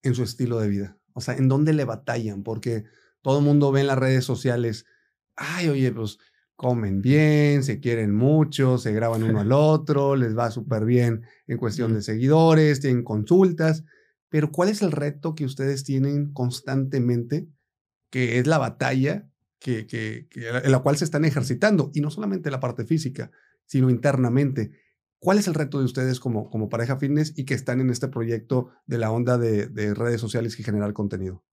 [0.03, 0.97] en su estilo de vida?
[1.13, 2.43] O sea, ¿en dónde le batallan?
[2.43, 2.85] Porque
[3.21, 4.85] todo el mundo ve en las redes sociales,
[5.35, 6.19] ay, oye, pues
[6.55, 11.57] comen bien, se quieren mucho, se graban uno al otro, les va súper bien en
[11.57, 13.85] cuestión de seguidores, tienen consultas,
[14.27, 17.47] pero ¿cuál es el reto que ustedes tienen constantemente
[18.09, 19.29] que es la batalla
[19.59, 23.31] que, que, en la cual se están ejercitando, y no solamente la parte física,
[23.65, 24.71] sino internamente.
[25.19, 28.07] ¿Cuál es el reto de ustedes como, como pareja fitness y que están en este
[28.07, 31.43] proyecto de la onda de, de redes sociales y generar contenido?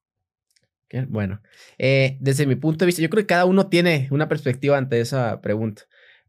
[1.09, 1.43] Bueno,
[1.79, 5.01] eh, desde mi punto de vista, yo creo que cada uno tiene una perspectiva ante
[5.01, 5.83] esa pregunta,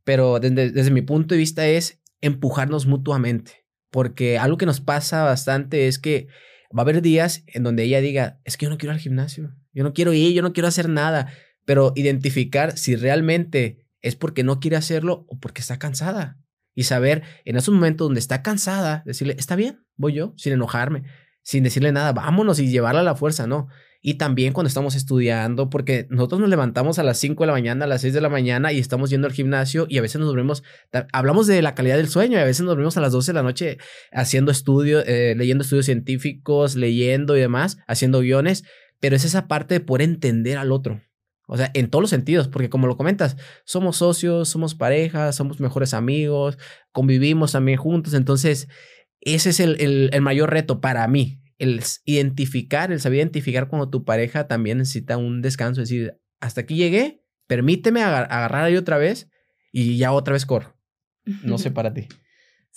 [0.03, 5.23] pero desde, desde mi punto de vista es empujarnos mutuamente, porque algo que nos pasa
[5.23, 6.27] bastante es que
[6.75, 9.01] va a haber días en donde ella diga, es que yo no quiero ir al
[9.01, 11.31] gimnasio, yo no quiero ir, yo no quiero hacer nada,
[11.65, 16.39] pero identificar si realmente es porque no quiere hacerlo o porque está cansada.
[16.73, 21.03] Y saber en ese momento donde está cansada, decirle, está bien, voy yo, sin enojarme,
[21.47, 23.69] sin decirle nada, vámonos y llevarla a la fuerza, no.
[24.01, 27.85] Y también cuando estamos estudiando, porque nosotros nos levantamos a las 5 de la mañana,
[27.85, 30.27] a las 6 de la mañana y estamos yendo al gimnasio y a veces nos
[30.27, 30.61] dormimos,
[31.13, 33.33] hablamos de la calidad del sueño y a veces nos dormimos a las 12 de
[33.33, 33.77] la noche
[34.11, 38.65] haciendo estudios, eh, leyendo estudios científicos, leyendo y demás, haciendo guiones,
[38.99, 41.01] pero es esa parte de poder entender al otro.
[41.47, 45.61] O sea, en todos los sentidos, porque como lo comentas, somos socios, somos parejas, somos
[45.61, 46.57] mejores amigos,
[46.91, 48.67] convivimos también juntos, entonces
[49.21, 54.05] ese es el, el mayor reto para mí, el identificar, el saber identificar cuando tu
[54.05, 59.29] pareja también necesita un descanso, es decir, hasta aquí llegué, permíteme agarrar ahí otra vez
[59.71, 60.77] y ya otra vez corro.
[61.43, 62.07] No sé para ti.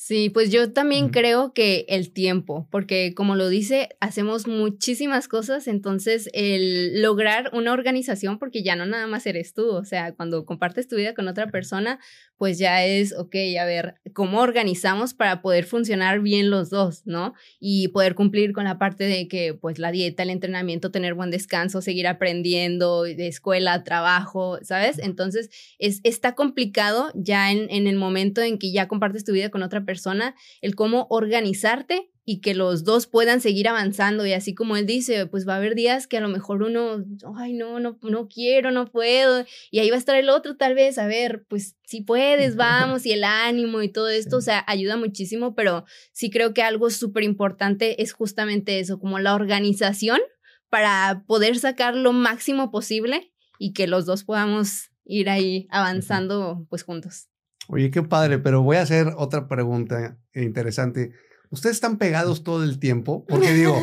[0.02, 5.68] Sí, pues yo también creo que el tiempo, porque como lo dice, hacemos muchísimas cosas,
[5.68, 10.46] entonces el lograr una organización, porque ya no nada más eres tú, o sea, cuando
[10.46, 12.00] compartes tu vida con otra persona,
[12.40, 17.34] pues ya es, ok, a ver, ¿cómo organizamos para poder funcionar bien los dos, ¿no?
[17.58, 21.30] Y poder cumplir con la parte de que, pues, la dieta, el entrenamiento, tener buen
[21.30, 24.98] descanso, seguir aprendiendo, de escuela, trabajo, ¿sabes?
[25.00, 29.50] Entonces, es, está complicado ya en, en el momento en que ya compartes tu vida
[29.50, 34.54] con otra persona, el cómo organizarte y que los dos puedan seguir avanzando y así
[34.54, 37.04] como él dice, pues va a haber días que a lo mejor uno,
[37.36, 40.76] ay no, no, no quiero, no puedo y ahí va a estar el otro tal
[40.76, 44.64] vez, a ver, pues si puedes, vamos y el ánimo y todo esto, o sea,
[44.68, 50.20] ayuda muchísimo, pero sí creo que algo súper importante es justamente eso, como la organización
[50.68, 56.84] para poder sacar lo máximo posible y que los dos podamos ir ahí avanzando pues
[56.84, 57.26] juntos.
[57.66, 61.10] Oye, qué padre, pero voy a hacer otra pregunta interesante
[61.50, 63.80] ustedes están pegados todo el tiempo, porque digo,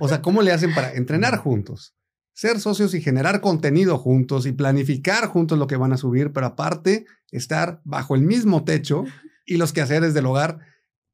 [0.00, 1.94] o sea, ¿cómo le hacen para entrenar juntos?
[2.32, 6.46] Ser socios y generar contenido juntos y planificar juntos lo que van a subir, pero
[6.46, 9.04] aparte estar bajo el mismo techo
[9.44, 10.58] y los quehaceres del hogar.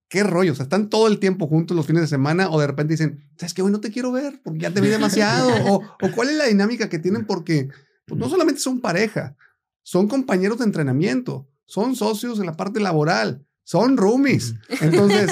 [0.08, 0.52] ¿Qué rollo?
[0.52, 3.28] O sea, están todo el tiempo juntos los fines de semana o de repente dicen,
[3.36, 3.62] ¿sabes qué?
[3.62, 5.50] Hoy no te quiero ver porque ya te vi demasiado.
[5.72, 7.70] o, o, cuál es la dinámica que tienen porque
[8.06, 9.36] pues, no solamente son pareja,
[9.82, 14.54] son compañeros de entrenamiento, son socios en la parte laboral, son roomies.
[14.80, 15.28] Entonces,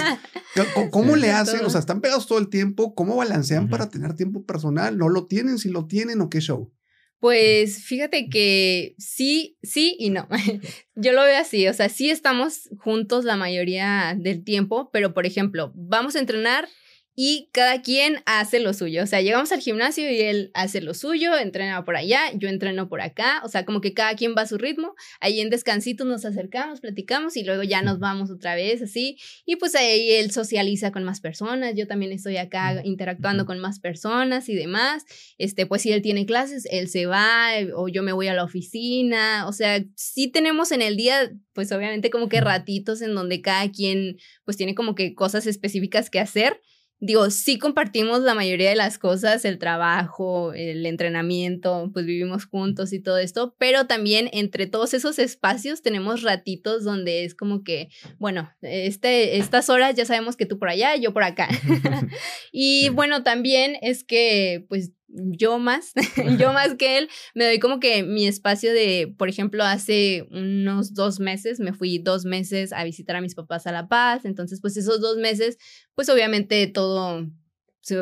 [0.91, 1.64] ¿cómo le hacen?
[1.64, 2.97] O sea, están pegados todo el tiempo.
[2.97, 4.99] ¿Cómo balancean para tener tiempo personal?
[4.99, 5.57] ¿No lo tienen?
[5.59, 6.72] Si lo tienen o qué show?
[7.20, 10.26] Pues fíjate que sí, sí y no.
[10.97, 15.26] Yo lo veo así, o sea, sí estamos juntos la mayoría del tiempo, pero por
[15.26, 16.68] ejemplo, vamos a entrenar
[17.17, 19.05] y cada quien hace lo suyo.
[19.05, 22.89] O sea, llegamos al gimnasio y él hace lo suyo, entrena por allá, yo entreno
[22.89, 23.41] por acá.
[23.45, 24.95] O sea, como que cada quien va a su ritmo.
[25.21, 29.17] Ahí en descansitos nos acercamos, platicamos y luego ya nos vamos otra vez así.
[29.47, 31.75] Y pues ahí él socializa con más personas.
[31.77, 35.05] Yo también estoy acá interactuando con más personas y demás.
[35.39, 38.35] Este, pues si él tiene clases, él se va eh, o yo me voy a
[38.35, 39.47] la oficina.
[39.47, 43.71] O sea, sí tenemos en el día, pues obviamente como que ratitos en donde cada
[43.71, 46.61] quien pues tiene como que cosas específicas que hacer
[47.05, 52.93] digo, sí compartimos la mayoría de las cosas, el trabajo, el entrenamiento, pues vivimos juntos
[52.93, 57.91] y todo esto, pero también entre todos esos espacios tenemos ratitos donde es como que,
[58.19, 61.49] bueno, este, estas horas ya sabemos que tú por allá, yo por acá.
[62.53, 65.93] y bueno, también es que, pues yo más,
[66.39, 70.95] yo más que él, me doy como que mi espacio de, por ejemplo, hace unos
[70.95, 74.61] dos meses, me fui dos meses a visitar a mis papás a La Paz, entonces
[74.61, 75.59] pues esos dos meses,
[75.95, 77.27] pues obviamente todo,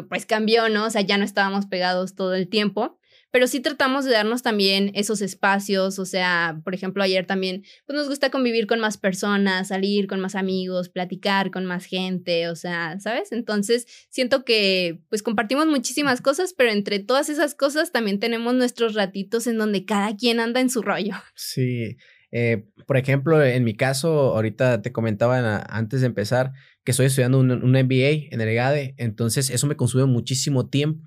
[0.08, 0.86] pues cambió, ¿no?
[0.86, 2.98] O sea, ya no estábamos pegados todo el tiempo
[3.32, 7.96] pero sí tratamos de darnos también esos espacios, o sea, por ejemplo, ayer también, pues
[7.96, 12.54] nos gusta convivir con más personas, salir con más amigos, platicar con más gente, o
[12.54, 13.32] sea, ¿sabes?
[13.32, 18.94] Entonces, siento que pues compartimos muchísimas cosas, pero entre todas esas cosas también tenemos nuestros
[18.94, 21.14] ratitos en donde cada quien anda en su rollo.
[21.34, 21.96] Sí.
[22.32, 26.52] Eh, por ejemplo, en mi caso, ahorita te comentaba antes de empezar
[26.84, 31.02] que estoy estudiando un, un MBA en el EGADE, entonces eso me consume muchísimo tiempo,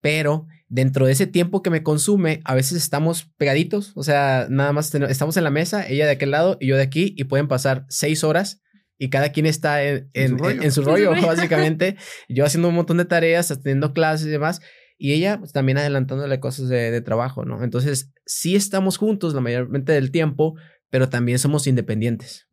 [0.00, 4.72] pero dentro de ese tiempo que me consume, a veces estamos pegaditos, o sea, nada
[4.72, 7.48] más estamos en la mesa, ella de aquel lado y yo de aquí, y pueden
[7.48, 8.60] pasar seis horas
[8.98, 10.38] y cada quien está en,
[10.70, 11.12] su, rollo?
[11.26, 11.96] básicamente.
[12.28, 14.60] yo haciendo un montón de tareas, atendiendo clases y demás,
[14.98, 17.62] y ella pues, también adelantándole cosas de, trabajo, ¿no?
[17.62, 20.56] Entonces, sí estamos juntos la mayormente del tiempo,
[20.90, 22.48] pero también somos independientes.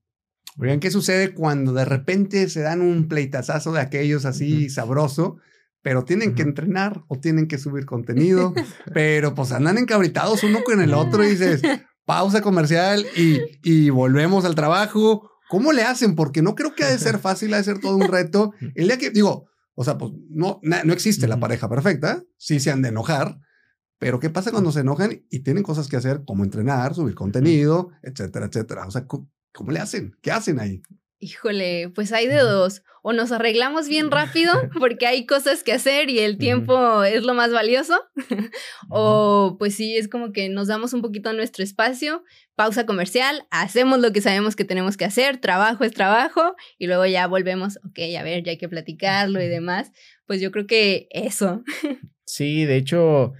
[0.57, 5.38] Oigan, ¿qué sucede cuando de repente se dan un pleitazazo de aquellos así sabroso?
[5.86, 8.56] Pero tienen que entrenar o tienen que subir contenido,
[8.92, 11.62] pero pues andan encabritados uno con el otro y dices,
[12.06, 15.30] pausa comercial y, y volvemos al trabajo.
[15.48, 16.16] ¿Cómo le hacen?
[16.16, 18.52] Porque no creo que ha de ser fácil, ha de ser todo un reto.
[18.74, 22.72] El día que, digo, o sea, pues no, no existe la pareja perfecta, sí se
[22.72, 23.38] han de enojar,
[24.00, 27.92] pero ¿qué pasa cuando se enojan y tienen cosas que hacer como entrenar, subir contenido,
[28.02, 28.88] etcétera, etcétera?
[28.88, 30.16] O sea, ¿cómo le hacen?
[30.24, 30.82] ¿Qué hacen ahí?
[31.26, 32.84] Híjole, pues hay de dos.
[33.01, 37.34] O nos arreglamos bien rápido porque hay cosas que hacer y el tiempo es lo
[37.34, 37.99] más valioso.
[38.89, 42.23] o pues sí, es como que nos damos un poquito a nuestro espacio,
[42.53, 47.07] pausa comercial, hacemos lo que sabemos que tenemos que hacer, trabajo es trabajo y luego
[47.07, 49.91] ya volvemos, ok, a ver, ya hay que platicarlo y demás.
[50.28, 51.63] Pues yo creo que eso.
[52.23, 53.34] sí, de hecho,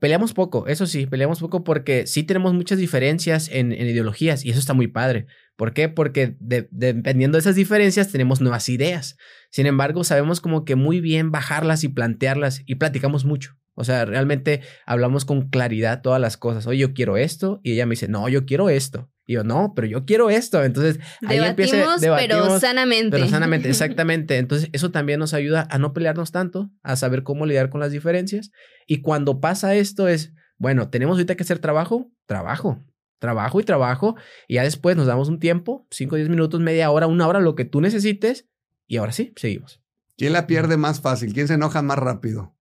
[0.00, 4.50] peleamos poco, eso sí, peleamos poco porque sí tenemos muchas diferencias en, en ideologías y
[4.50, 5.26] eso está muy padre.
[5.56, 5.88] ¿Por qué?
[5.88, 9.16] Porque dependiendo de esas diferencias tenemos nuevas ideas.
[9.50, 13.56] Sin embargo, sabemos como que muy bien bajarlas y plantearlas y platicamos mucho.
[13.76, 16.66] O sea, realmente hablamos con claridad todas las cosas.
[16.66, 17.60] Oye, yo quiero esto.
[17.62, 19.10] Y ella me dice, no, yo quiero esto.
[19.26, 20.62] Y yo, no, pero yo quiero esto.
[20.62, 21.76] Entonces, ahí empieza.
[22.00, 23.10] pero sanamente.
[23.10, 24.38] Pero sanamente, exactamente.
[24.38, 27.92] Entonces, eso también nos ayuda a no pelearnos tanto, a saber cómo lidiar con las
[27.92, 28.50] diferencias.
[28.86, 32.84] Y cuando pasa esto es, bueno, tenemos ahorita que hacer trabajo, trabajo
[33.18, 34.16] trabajo y trabajo,
[34.48, 37.54] y ya después nos damos un tiempo, 5, 10 minutos, media hora, una hora, lo
[37.54, 38.48] que tú necesites,
[38.86, 39.80] y ahora sí, seguimos.
[40.16, 41.32] ¿Quién la pierde más fácil?
[41.32, 42.54] ¿Quién se enoja más rápido?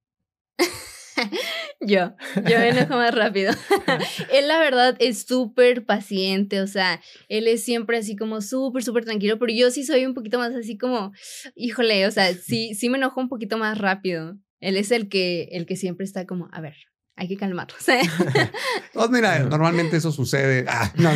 [1.81, 3.53] yo, yo me enojo más rápido.
[4.33, 9.05] él la verdad es súper paciente, o sea, él es siempre así como súper, súper
[9.05, 11.11] tranquilo, pero yo sí soy un poquito más así como,
[11.55, 14.37] híjole, o sea, sí, sí me enojo un poquito más rápido.
[14.59, 16.75] Él es el que, el que siempre está como, a ver,
[17.15, 17.87] hay que calmarnos.
[17.89, 18.01] ¿eh?
[18.93, 20.65] pues mira, normalmente eso sucede.
[20.67, 21.11] Ah, no,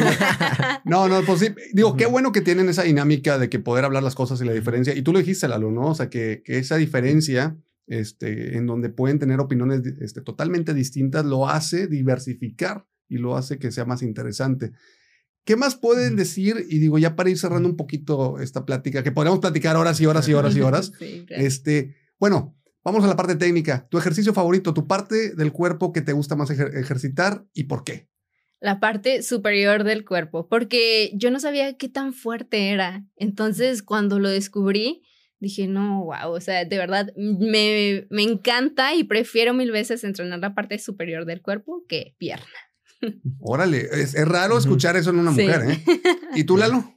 [0.85, 1.47] no, no, pues sí.
[1.73, 4.53] Digo, qué bueno que tienen esa dinámica de que poder hablar las cosas y la
[4.53, 4.95] diferencia.
[4.95, 5.87] Y tú lo dijiste, Lalo, ¿no?
[5.87, 11.25] O sea, que, que esa diferencia, este, en donde pueden tener opiniones este, totalmente distintas,
[11.25, 14.73] lo hace diversificar y lo hace que sea más interesante.
[15.45, 16.65] ¿Qué más pueden decir?
[16.69, 20.05] Y digo, ya para ir cerrando un poquito esta plática, que podríamos platicar horas y
[20.05, 20.91] horas y horas y horas.
[21.29, 22.55] este, bueno,
[22.87, 23.85] Vamos a la parte técnica.
[23.89, 28.07] Tu ejercicio favorito, tu parte del cuerpo que te gusta más ejercitar y por qué.
[28.61, 33.05] La parte superior del cuerpo, porque yo no sabía qué tan fuerte era.
[33.17, 35.03] Entonces, cuando lo descubrí,
[35.41, 40.39] dije, no, wow, o sea, de verdad me, me encanta y prefiero mil veces entrenar
[40.39, 42.47] la parte superior del cuerpo que pierna.
[43.41, 45.83] Órale, es, raro escuchar eso en una mujer, ¿eh?
[46.35, 46.95] ¿Y tú, Lalo?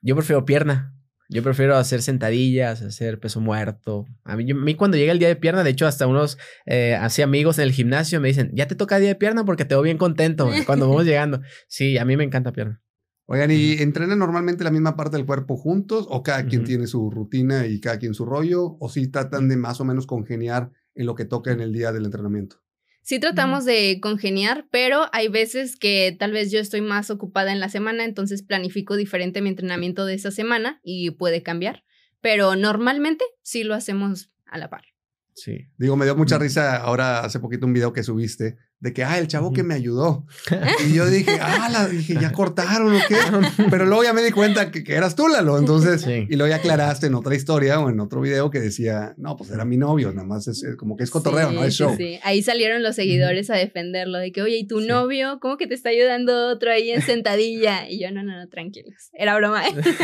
[0.00, 0.95] Yo prefiero pierna.
[1.28, 4.06] Yo prefiero hacer sentadillas, hacer peso muerto.
[4.24, 6.94] A mí, a mí cuando llega el día de pierna, de hecho, hasta unos eh,
[6.94, 9.74] así amigos en el gimnasio me dicen, ya te toca día de pierna porque te
[9.74, 11.40] veo bien contento cuando vamos llegando.
[11.68, 12.80] Sí, a mí me encanta pierna.
[13.28, 17.10] Oigan, ¿y entrenan normalmente la misma parte del cuerpo juntos o cada quien tiene su
[17.10, 18.76] rutina y cada quien su rollo?
[18.78, 21.90] ¿O si tratan de más o menos congeniar en lo que toca en el día
[21.90, 22.62] del entrenamiento?
[23.06, 27.60] Sí tratamos de congeniar, pero hay veces que tal vez yo estoy más ocupada en
[27.60, 31.84] la semana, entonces planifico diferente mi entrenamiento de esa semana y puede cambiar,
[32.20, 34.86] pero normalmente sí lo hacemos a la par.
[35.34, 35.68] Sí.
[35.78, 39.18] Digo, me dio mucha risa ahora hace poquito un video que subiste de que, ah,
[39.18, 40.26] el chavo que me ayudó.
[40.86, 43.16] Y yo dije, ah, la, dije, ya cortaron o qué.
[43.70, 45.58] Pero luego ya me di cuenta que, que eras tú, Lalo.
[45.58, 49.36] Entonces, y luego ya aclaraste en otra historia o en otro video que decía, no,
[49.36, 51.94] pues era mi novio, nada más es, como que es cotorreo, no es show.
[51.96, 55.38] Sí, ahí salieron los seguidores a defenderlo, de que, oye, ¿y tu novio?
[55.40, 57.88] ¿Cómo que te está ayudando otro ahí en sentadilla?
[57.88, 59.10] Y yo, no, no, no, tranquilos.
[59.12, 59.62] Era broma.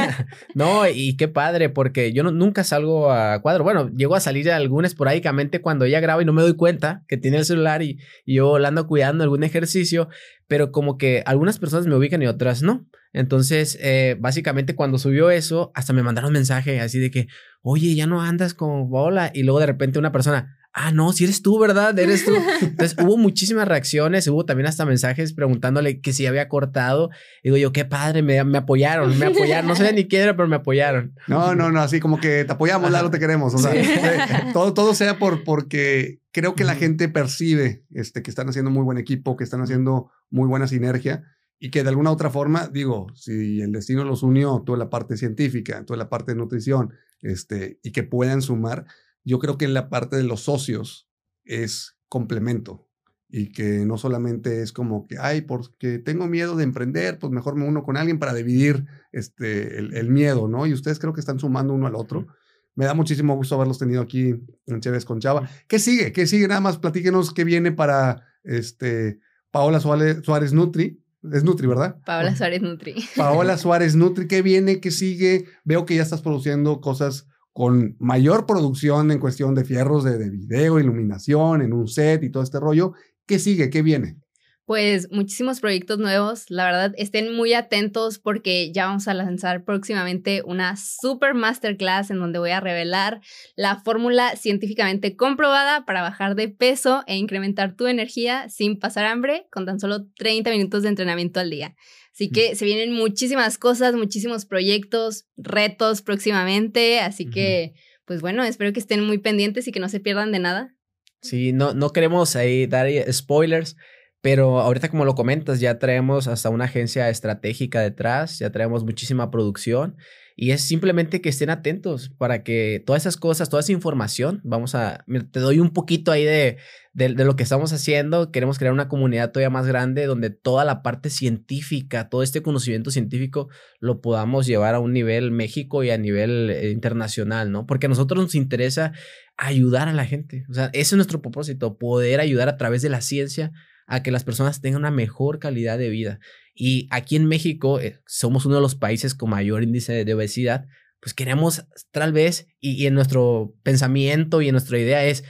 [0.54, 3.64] no, y qué padre, porque yo nunca salgo a cuadro.
[3.64, 7.16] Bueno, llego a salir algún esporádicamente cuando ella graba y no me doy cuenta que
[7.16, 10.08] tiene el celular y, y yo ando cuidando algún ejercicio,
[10.48, 12.86] pero como que algunas personas me ubican y otras no.
[13.12, 17.28] Entonces, eh, básicamente cuando subió eso, hasta me mandaron mensaje así de que,
[17.60, 19.30] oye, ya no andas con bola.
[19.34, 21.98] Y luego de repente una persona, ah, no, si eres tú, ¿verdad?
[21.98, 22.32] Eres tú.
[22.62, 27.10] Entonces hubo muchísimas reacciones, hubo también hasta mensajes preguntándole que si había cortado.
[27.42, 29.68] digo yo, qué padre, me, me apoyaron, me apoyaron.
[29.68, 31.14] No sé ni quién era, pero me apoyaron.
[31.26, 33.54] No, no, no, así como que te apoyamos, Lalo, te queremos.
[33.54, 33.72] O sea,
[34.54, 38.84] todo, todo sea por, porque creo que la gente percibe este, que están haciendo muy
[38.84, 41.24] buen equipo, que están haciendo muy buena sinergia
[41.58, 45.16] y que de alguna otra forma, digo, si el destino los unió, toda la parte
[45.16, 48.86] científica, toda la parte de nutrición, este, y que puedan sumar,
[49.24, 51.08] yo creo que en la parte de los socios
[51.44, 52.88] es complemento
[53.28, 57.56] y que no solamente es como que, ay, porque tengo miedo de emprender, pues mejor
[57.56, 60.66] me uno con alguien para dividir este, el, miedo, ¿no?
[60.66, 62.26] Y ustedes creo que están sumando uno al otro.
[62.74, 64.34] Me da muchísimo gusto haberlos tenido aquí
[64.66, 65.48] en Chévez con Chava.
[65.68, 66.12] ¿Qué sigue?
[66.12, 66.48] ¿Qué sigue?
[66.48, 69.20] Nada más platíquenos qué viene para este,
[69.50, 70.98] Paola Suárez, Suárez Nutri.
[71.30, 72.00] Es Nutri, ¿verdad?
[72.04, 72.94] Paola Suárez Nutri.
[73.16, 74.80] Paola Suárez Nutri, ¿qué viene?
[74.80, 75.44] ¿Qué sigue?
[75.64, 80.30] Veo que ya estás produciendo cosas con mayor producción en cuestión de fierros de, de
[80.30, 82.94] video, iluminación, en un set y todo este rollo.
[83.26, 83.70] ¿Qué sigue?
[83.70, 84.21] ¿Qué viene?
[84.64, 90.42] Pues muchísimos proyectos nuevos, la verdad estén muy atentos porque ya vamos a lanzar próximamente
[90.44, 93.20] una super masterclass en donde voy a revelar
[93.56, 99.46] la fórmula científicamente comprobada para bajar de peso e incrementar tu energía sin pasar hambre
[99.50, 101.74] con tan solo 30 minutos de entrenamiento al día.
[102.14, 107.00] Así que se vienen muchísimas cosas, muchísimos proyectos, retos próximamente.
[107.00, 107.72] Así que,
[108.04, 110.76] pues bueno, espero que estén muy pendientes y que no se pierdan de nada.
[111.22, 113.76] Sí, no, no queremos ahí dar spoilers,
[114.22, 119.30] pero ahorita como lo comentas, ya traemos hasta una agencia estratégica detrás, ya traemos muchísima
[119.30, 119.96] producción
[120.36, 124.74] y es simplemente que estén atentos para que todas esas cosas, toda esa información, vamos
[124.74, 126.56] a, te doy un poquito ahí de,
[126.94, 128.30] de, lo que estamos haciendo.
[128.30, 132.90] Queremos crear una comunidad todavía más grande donde toda la parte científica, todo este conocimiento
[132.90, 133.48] científico
[133.80, 137.66] lo podamos llevar a un nivel México y a nivel eh, internacional, ¿no?
[137.66, 138.92] Porque a nosotros nos interesa
[139.36, 140.44] ayudar a la gente.
[140.48, 143.52] O sea, ese es nuestro propósito, poder ayudar a través de la ciencia
[143.92, 146.18] a que las personas tengan una mejor calidad de vida.
[146.54, 150.64] Y aquí en México eh, somos uno de los países con mayor índice de obesidad,
[150.98, 155.24] pues queremos tal vez, y, en nuestro pensamiento y en nuestra idea es,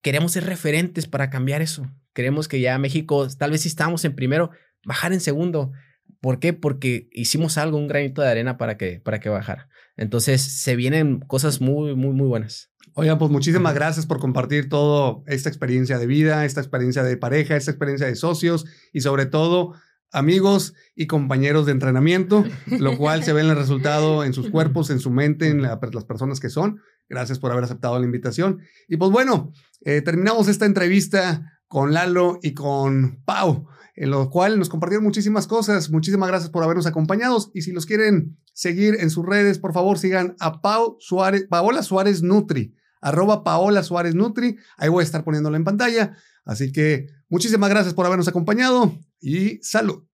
[0.00, 1.92] queremos ser referentes para cambiar eso.
[2.14, 4.50] Queremos que ya México, tal vez si estamos en primero,
[4.82, 5.72] bajar en segundo.
[6.22, 6.54] ¿Por qué?
[6.54, 9.68] Porque hicimos algo, un granito de arena para que, para que bajara.
[9.98, 12.72] Entonces se vienen cosas muy, muy, muy buenas.
[12.98, 17.54] Oigan, pues muchísimas gracias por compartir toda esta experiencia de vida, esta experiencia de pareja,
[17.54, 19.74] esta experiencia de socios y sobre todo
[20.12, 24.88] amigos y compañeros de entrenamiento, lo cual se ve en el resultado en sus cuerpos,
[24.88, 26.80] en su mente, en las personas que son.
[27.06, 28.60] Gracias por haber aceptado la invitación.
[28.88, 34.58] Y pues bueno, eh, terminamos esta entrevista con Lalo y con Pau, en lo cual
[34.58, 35.90] nos compartieron muchísimas cosas.
[35.90, 37.36] Muchísimas gracias por habernos acompañado.
[37.52, 41.82] Y si los quieren seguir en sus redes, por favor sigan a Pau Suárez, Paola
[41.82, 44.56] Suárez Nutri, arroba Paola Suárez Nutri.
[44.76, 46.16] Ahí voy a estar poniéndolo en pantalla.
[46.44, 50.05] Así que muchísimas gracias por habernos acompañado y salud.